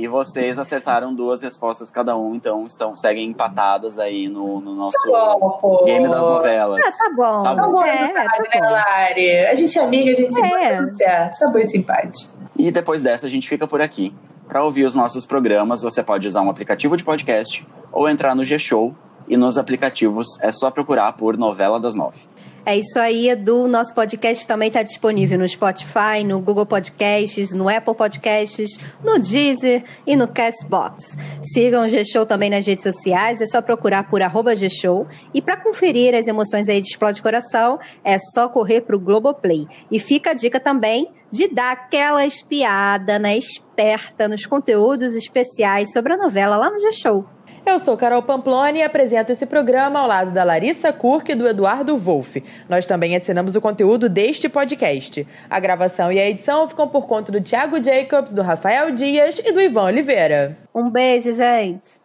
E 0.00 0.08
vocês 0.08 0.58
acertaram 0.58 1.14
duas 1.14 1.42
respostas 1.42 1.90
cada 1.90 2.16
um, 2.16 2.34
então 2.34 2.66
estão, 2.66 2.96
seguem 2.96 3.28
empatadas 3.28 3.98
aí 3.98 4.28
no, 4.30 4.58
no 4.58 4.74
nosso 4.74 4.96
Tá 5.12 5.36
bom, 5.38 5.84
game 5.84 6.08
das 6.08 6.20
novelas. 6.20 6.80
Ah, 6.82 6.90
tá 6.90 7.10
bom. 7.14 7.42
Tá 7.42 7.54
Tá 7.54 7.62
bom. 7.66 7.72
bom, 7.72 7.82
É, 7.84 8.08
tá 8.08 8.14
né, 8.14 8.26
bom. 8.54 8.60
Lari? 8.70 9.46
A 9.46 9.54
gente 9.54 9.78
é 9.78 9.82
amiga, 9.82 10.10
a 10.10 10.14
gente 10.14 10.34
se 10.34 10.40
É. 10.42 10.76
tudo 10.78 10.96
certo. 10.96 11.38
Tá 11.38 11.50
bom 11.52 11.58
esse 11.58 11.76
empate. 11.76 12.28
E 12.56 12.70
depois 12.72 13.02
dessa, 13.02 13.26
a 13.26 13.30
gente 13.30 13.46
fica 13.46 13.68
por 13.68 13.82
aqui. 13.82 14.14
Para 14.48 14.64
ouvir 14.64 14.84
os 14.84 14.94
nossos 14.94 15.26
programas, 15.26 15.82
você 15.82 16.02
pode 16.02 16.26
usar 16.26 16.40
um 16.40 16.48
aplicativo 16.48 16.96
de 16.96 17.04
podcast 17.04 17.66
ou 17.92 18.08
entrar 18.08 18.34
no 18.34 18.42
G-Show. 18.42 18.94
E 19.28 19.36
nos 19.36 19.58
aplicativos 19.58 20.26
é 20.40 20.50
só 20.50 20.70
procurar 20.72 21.12
por 21.12 21.36
Novela 21.36 21.78
das 21.78 21.94
Nove. 21.94 22.18
É 22.64 22.76
isso 22.76 22.98
aí, 22.98 23.30
Edu. 23.30 23.66
Nosso 23.66 23.94
podcast 23.94 24.46
também 24.46 24.68
está 24.68 24.82
disponível 24.82 25.38
no 25.38 25.48
Spotify, 25.48 26.22
no 26.24 26.40
Google 26.40 26.66
Podcasts, 26.66 27.54
no 27.54 27.68
Apple 27.68 27.94
Podcasts, 27.94 28.78
no 29.02 29.18
Deezer 29.18 29.82
e 30.06 30.14
no 30.14 30.28
Castbox. 30.28 31.16
Sigam 31.42 31.86
o 31.86 31.88
G-Show 31.88 32.26
também 32.26 32.50
nas 32.50 32.66
redes 32.66 32.82
sociais, 32.82 33.40
é 33.40 33.46
só 33.46 33.62
procurar 33.62 34.10
por 34.10 34.22
arroba 34.22 34.54
G-Show. 34.54 35.06
E 35.32 35.40
para 35.40 35.56
conferir 35.56 36.14
as 36.14 36.26
emoções 36.26 36.68
aí 36.68 36.80
de 36.82 36.88
Explode 36.88 37.22
Coração, 37.22 37.78
é 38.04 38.18
só 38.18 38.48
correr 38.48 38.82
para 38.82 38.94
o 38.94 39.00
Globoplay. 39.00 39.66
E 39.90 39.98
fica 39.98 40.30
a 40.30 40.34
dica 40.34 40.60
também 40.60 41.10
de 41.32 41.48
dar 41.48 41.72
aquela 41.72 42.26
espiada, 42.26 43.18
né, 43.18 43.38
esperta 43.38 44.28
nos 44.28 44.44
conteúdos 44.46 45.14
especiais 45.14 45.92
sobre 45.92 46.12
a 46.12 46.16
novela 46.16 46.56
lá 46.56 46.70
no 46.70 46.80
G-Show. 46.80 47.24
Eu 47.64 47.78
sou 47.78 47.96
Carol 47.96 48.22
Pamploni 48.22 48.80
e 48.80 48.82
apresento 48.82 49.32
esse 49.32 49.46
programa 49.46 50.00
ao 50.00 50.08
lado 50.08 50.30
da 50.30 50.42
Larissa 50.42 50.92
Kurk 50.92 51.30
e 51.30 51.34
do 51.34 51.46
Eduardo 51.46 51.96
Wolff. 51.96 52.42
Nós 52.68 52.86
também 52.86 53.14
assinamos 53.14 53.54
o 53.54 53.60
conteúdo 53.60 54.08
deste 54.08 54.48
podcast. 54.48 55.26
A 55.48 55.60
gravação 55.60 56.10
e 56.10 56.18
a 56.18 56.28
edição 56.28 56.66
ficam 56.66 56.88
por 56.88 57.06
conta 57.06 57.30
do 57.30 57.40
Thiago 57.40 57.82
Jacobs, 57.82 58.32
do 58.32 58.42
Rafael 58.42 58.90
Dias 58.90 59.40
e 59.44 59.52
do 59.52 59.60
Ivan 59.60 59.84
Oliveira. 59.84 60.56
Um 60.74 60.90
beijo, 60.90 61.32
gente! 61.32 62.00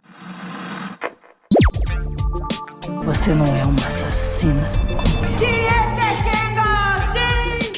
Você 3.06 3.32
não 3.32 3.46
é 3.46 3.63
uma 3.63 3.88
assassina. 3.88 4.72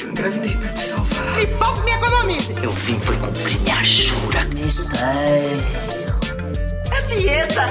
Engravidei 0.08 0.56
pra 0.56 0.72
te 0.72 0.80
salvar. 0.80 1.36
Me 1.36 1.46
poupe, 1.46 1.82
me 1.82 1.92
economize. 1.92 2.54
Eu 2.62 2.70
vim 2.70 2.98
foi 3.00 3.16
cumprir 3.18 3.60
minha 3.60 3.82
jura. 3.84 4.40
Dieta! 7.08 7.62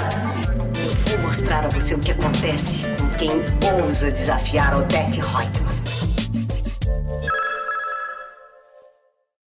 Eu 1.10 1.18
vou 1.18 1.28
mostrar 1.28 1.66
a 1.66 1.70
você 1.70 1.94
o 1.94 2.00
que 2.00 2.12
acontece 2.12 2.82
com 3.00 3.08
quem 3.18 3.32
ousa 3.82 4.12
desafiar 4.12 4.76
Odette 4.76 5.20
Reutemann. 5.20 5.77